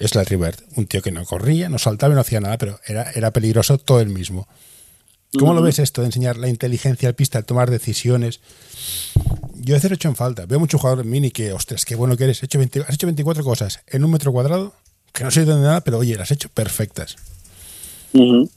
[0.00, 2.80] es la Rivert, un tío que no corría, no saltaba y no hacía nada, pero
[2.84, 4.48] era, era peligroso todo el mismo.
[5.38, 8.40] ¿Cómo lo ves esto de enseñar la inteligencia al pista, tomar decisiones?
[9.54, 10.46] Yo a veces he hecho en falta.
[10.46, 12.38] Veo muchos jugadores mini que, ostras, qué bueno que eres.
[12.38, 14.74] Has hecho, 20, has hecho 24 cosas en un metro cuadrado,
[15.12, 17.14] que no sé de nada, pero oye, las has hecho perfectas.
[18.12, 18.50] Uh -huh.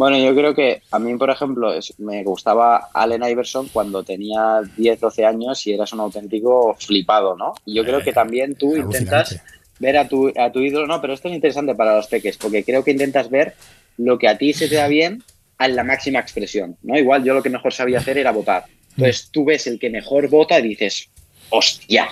[0.00, 4.62] Bueno, yo creo que a mí, por ejemplo, es, me gustaba Allen Iverson cuando tenía
[4.78, 7.52] 10, 12 años y eras un auténtico flipado, ¿no?
[7.66, 9.38] Y yo creo que también tú intentas
[9.78, 12.64] ver a tu, a tu ídolo, no, pero esto es interesante para los peques, porque
[12.64, 13.52] creo que intentas ver
[13.98, 15.22] lo que a ti se te da bien
[15.58, 16.98] a la máxima expresión, ¿no?
[16.98, 18.64] Igual yo lo que mejor sabía hacer era votar.
[18.96, 21.10] Entonces tú ves el que mejor vota y dices,
[21.50, 22.08] hostia,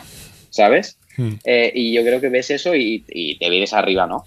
[0.50, 0.98] ¿sabes?
[1.16, 1.36] Hmm.
[1.42, 4.26] Eh, y yo creo que ves eso y, y te vienes arriba, ¿no?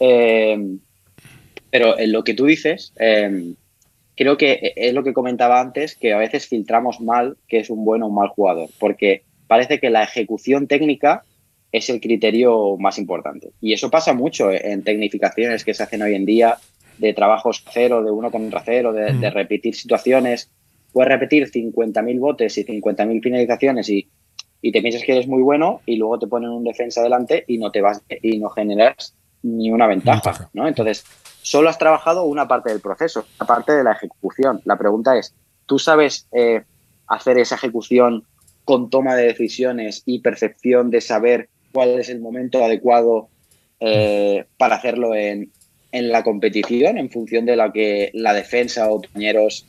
[0.00, 0.56] Eh,
[1.72, 3.54] pero en lo que tú dices, eh,
[4.14, 7.86] creo que es lo que comentaba antes, que a veces filtramos mal que es un
[7.86, 11.24] buen o un mal jugador, porque parece que la ejecución técnica
[11.72, 13.52] es el criterio más importante.
[13.62, 16.58] Y eso pasa mucho en tecnificaciones que se hacen hoy en día,
[16.98, 19.20] de trabajos cero, de uno contra cero, de, mm.
[19.20, 20.50] de repetir situaciones.
[20.92, 24.10] Puedes repetir 50.000 botes y 50.000 finalizaciones y,
[24.60, 27.56] y, te piensas que eres muy bueno y luego te ponen un defensa delante y
[27.56, 30.68] no te vas y no generas ni una ventaja, ¿no?
[30.68, 31.04] Entonces,
[31.42, 34.60] solo has trabajado una parte del proceso, la parte de la ejecución.
[34.64, 35.34] La pregunta es,
[35.66, 36.62] ¿tú sabes eh,
[37.06, 38.24] hacer esa ejecución
[38.64, 43.28] con toma de decisiones y percepción de saber cuál es el momento adecuado
[43.80, 45.50] eh, para hacerlo en,
[45.90, 49.66] en la competición en función de la que la defensa o compañeros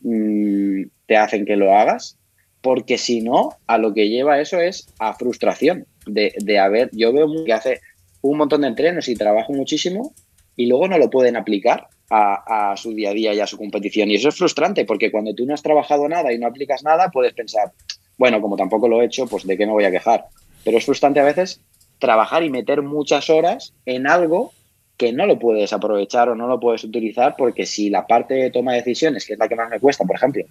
[0.00, 2.16] mm, te hacen que lo hagas,
[2.62, 7.12] porque si no, a lo que lleva eso es a frustración de, de haber, yo
[7.12, 7.80] veo que hace
[8.22, 10.14] un montón de entrenos y trabajo muchísimo
[10.56, 14.10] y luego no lo pueden aplicar a, su día a día y a su competición.
[14.10, 17.10] Y eso es frustrante porque cuando tú no has trabajado nada y no aplicas nada,
[17.10, 17.72] puedes pensar,
[18.18, 20.26] bueno, como tampoco lo he hecho, pues de qué me voy a quejar.
[20.62, 21.60] Pero es frustrante a veces
[21.98, 24.52] trabajar y meter muchas horas en algo
[24.98, 28.50] que no lo puedes aprovechar o no lo puedes utilizar porque si la parte de
[28.50, 30.44] toma de decisiones, que es la que más me cuesta, por ejemplo,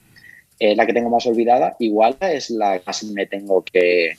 [0.60, 4.14] es la que tengo más olvidada, igual es la que me tengo que,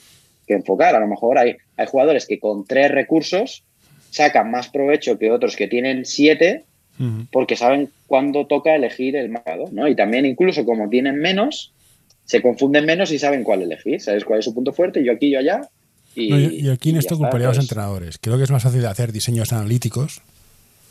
[0.47, 0.95] que enfocar.
[0.95, 3.63] A lo mejor hay, hay jugadores que con tres recursos
[4.13, 6.65] sacan más provecho que otros que tienen siete
[7.31, 9.87] porque saben cuándo toca elegir el marcador, ¿no?
[9.87, 11.73] Y también incluso como tienen menos,
[12.23, 15.31] se confunden menos y saben cuál elegir, sabes cuál es su punto fuerte, yo aquí,
[15.31, 15.67] yo allá.
[16.15, 18.19] Y, no, y aquí en esto ocuparía a los entrenadores.
[18.19, 20.21] Creo que es más fácil hacer diseños analíticos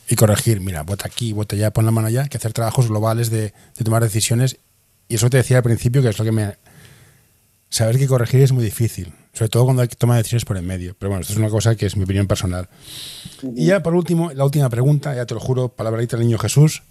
[0.08, 3.30] y corregir, mira, vota aquí, vota allá, pon la mano allá, que hacer trabajos globales
[3.30, 4.58] de, de tomar decisiones.
[5.08, 6.54] Y eso te decía al principio que es lo que me...
[7.68, 10.66] Saber que corregir es muy difícil sobre todo cuando hay que tomar decisiones por en
[10.66, 10.94] medio.
[10.98, 12.68] Pero bueno, esto es una cosa que es mi opinión personal.
[13.56, 16.82] Y ya por último, la última pregunta, ya te lo juro, palabrita del niño Jesús.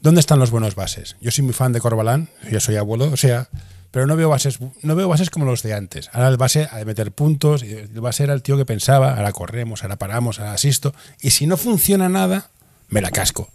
[0.00, 1.16] ¿Dónde están los buenos bases?
[1.20, 3.48] Yo soy muy fan de Corbalán, yo soy abuelo, o sea,
[3.92, 6.10] pero no veo bases, no veo bases como los de antes.
[6.12, 9.30] Ahora el base ha de meter puntos, el base era el tío que pensaba, ahora
[9.30, 12.50] corremos, ahora paramos, ahora asisto, y si no funciona nada,
[12.88, 13.50] me la casco.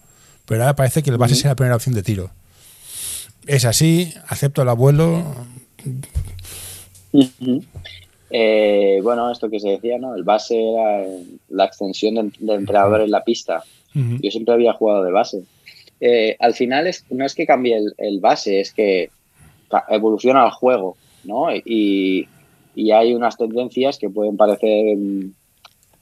[0.45, 2.31] Pero ahora parece que el base sea la primera opción de tiro.
[3.45, 5.35] Es así, acepto al abuelo,
[8.29, 10.15] eh, bueno, esto que se decía, ¿no?
[10.15, 11.05] El base era
[11.49, 13.63] la extensión del, entrenador en la pista.
[13.93, 15.43] Yo siempre había jugado de base.
[15.99, 19.09] Eh, al final es, no es que cambie el, base, es que
[19.89, 21.47] evoluciona el juego, ¿no?
[21.53, 22.27] Y,
[22.93, 24.95] hay unas tendencias que pueden parecer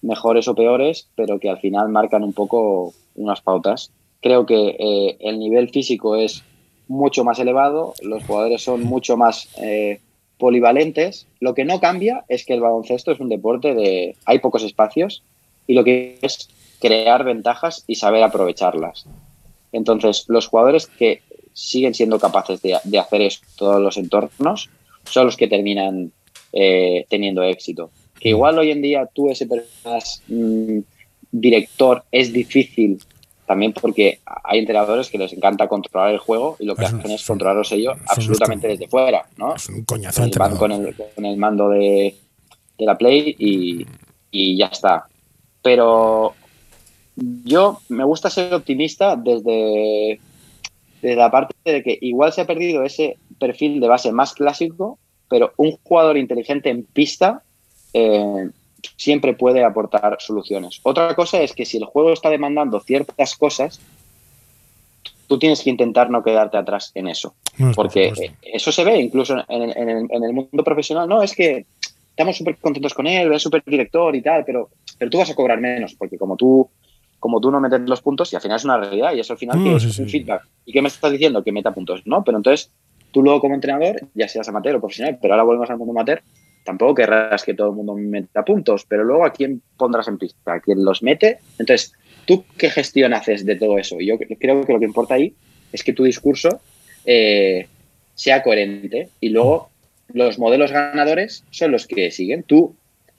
[0.02, 3.92] mejores o peores, pero que al final marcan un poco unas pautas.
[4.22, 6.44] Creo que eh, el nivel físico es
[6.90, 9.48] mucho más elevado, los jugadores son mucho más
[10.38, 11.28] polivalentes.
[11.40, 15.24] Lo que no cambia es que el baloncesto es un deporte de hay pocos espacios
[15.68, 19.06] y lo que es crear ventajas y saber aprovecharlas.
[19.72, 21.22] Entonces, los jugadores que
[21.54, 24.70] siguen siendo capaces de, hacer eso todos los entornos
[25.06, 26.12] son los que terminan
[26.52, 27.92] eh, teniendo éxito.
[28.20, 30.80] Que igual hoy en día tú ese personas mm,
[31.32, 33.00] director es difícil
[33.46, 37.26] también porque hay entrenadores que les encanta controlar el juego y lo que hacen es
[37.26, 39.56] controlarlos ellos absolutamente desde fuera, ¿no?
[39.56, 42.16] Es un coñazo Van con el, con el mando de,
[42.78, 43.86] de la Play y,
[44.32, 45.08] y, ya está.
[45.62, 46.34] Pero
[47.16, 50.20] yo me gusta ser optimista desde,
[51.02, 54.98] desde la parte de que igual se ha perdido ese perfil de base más clásico,
[55.30, 57.44] pero un jugador inteligente en pista
[57.94, 58.50] eh,
[58.96, 60.80] siempre puede aportar soluciones.
[60.84, 63.80] Otra cosa es que si el juego está demandando ciertas cosas,
[65.28, 67.36] tú tienes que intentar no quedarte atrás en eso.
[67.76, 71.08] porque eso se ve incluso en, el, mundo profesional.
[71.08, 71.66] No, es que
[72.10, 75.36] estamos súper contentos con él, es súper director y tal, pero, pero tú vas a
[75.36, 76.70] cobrar menos, porque como tú,
[77.20, 79.40] como tú no metes los puntos, y al final es una realidad, y eso al
[79.40, 80.48] final es un feedback.
[80.66, 81.44] ¿Y qué me estás diciendo?
[81.44, 82.24] Que meta puntos, ¿no?
[82.24, 82.72] Pero entonces
[83.12, 86.22] tú luego como entrenador, ya seas amateur o profesional, pero ahora volvemos al mundo amateur,
[86.66, 90.56] tampoco querrás que todo el mundo meta puntos, pero luego a quién pondrás en pista,
[90.56, 91.38] a quién los mete.
[91.60, 91.94] Entonces,
[92.26, 93.98] ¿tú qué gestión haces de todo eso?
[94.02, 95.34] Yo creo que lo que importa ahí
[95.72, 96.60] es que tu discurso
[97.06, 97.68] eh,
[98.16, 99.70] sea coherente y luego
[100.14, 102.44] los modelos ganadores son los que siguen.
[102.44, 102.76] Tú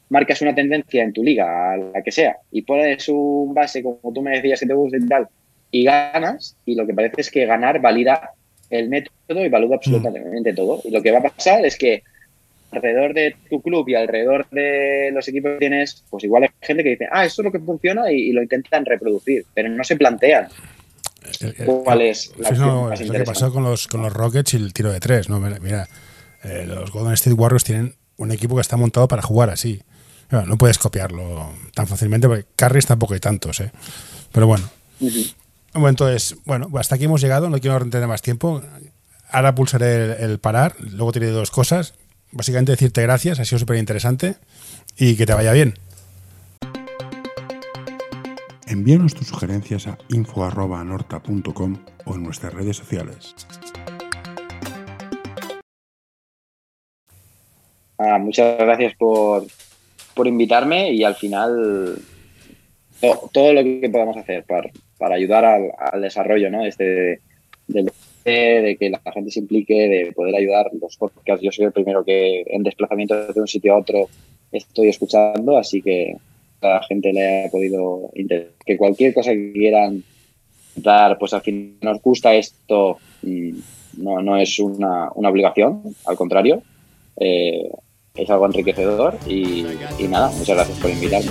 [0.09, 4.13] marcas una tendencia en tu liga, a la que sea, y pones un base como
[4.13, 5.29] tú me decías que te gusta y tal,
[5.71, 8.31] y ganas, y lo que parece es que ganar valida
[8.71, 10.81] el método y valida absolutamente todo.
[10.85, 12.03] Y lo que va a pasar es que
[12.71, 16.83] alrededor de tu club y alrededor de los equipos que tienes, pues igual hay gente
[16.83, 19.97] que dice, ah, esto es lo que funciona y, lo intentan reproducir, pero no se
[19.97, 20.49] plantean
[21.41, 24.55] eh, eh, cuál es la no, es lo que pasó con los, con los Rockets
[24.55, 25.29] y el tiro de tres.
[25.29, 25.41] ¿no?
[25.41, 25.89] Mira,
[26.45, 29.83] eh, los Golden State Warriors tienen un equipo que está montado para jugar así.
[30.31, 33.61] no puedes copiarlo tan fácilmente porque Carries tampoco hay tantos.
[33.61, 33.71] ¿eh?
[34.33, 34.69] Pero bueno.
[35.73, 38.63] Bueno, entonces, bueno, hasta aquí hemos llegado, no quiero retener más tiempo.
[39.29, 41.95] Ahora pulsaré el, el parar, luego tiene dos cosas
[42.33, 44.37] básicamente decirte gracias, ha sido súper interesante
[44.97, 45.75] y que te vaya bien.
[48.67, 53.35] Envíanos tus sugerencias a info.norta.com o en nuestras redes sociales.
[57.99, 59.47] Ah, muchas gracias por,
[60.27, 61.99] invitarme y al final
[63.33, 66.65] todo, lo que podamos hacer para, ayudar al, desarrollo ¿no?
[66.65, 67.21] este,
[67.69, 67.91] del
[68.31, 71.45] de que la gente se implique, de poder ayudar los podcasts.
[71.45, 74.09] Yo soy el primero que en desplazamiento de un sitio a otro
[74.53, 76.17] estoy escuchando, así que
[76.61, 78.11] la gente le haya podido.
[78.65, 80.03] Que cualquier cosa que quieran
[80.77, 83.59] dar, pues al fin nos gusta esto, mm,
[83.99, 86.63] no, no es una, una obligación, al contrario.
[87.19, 87.71] Eh,
[88.15, 89.67] es algo enriquecedor y,
[89.99, 91.31] y nada, muchas gracias por invitarme.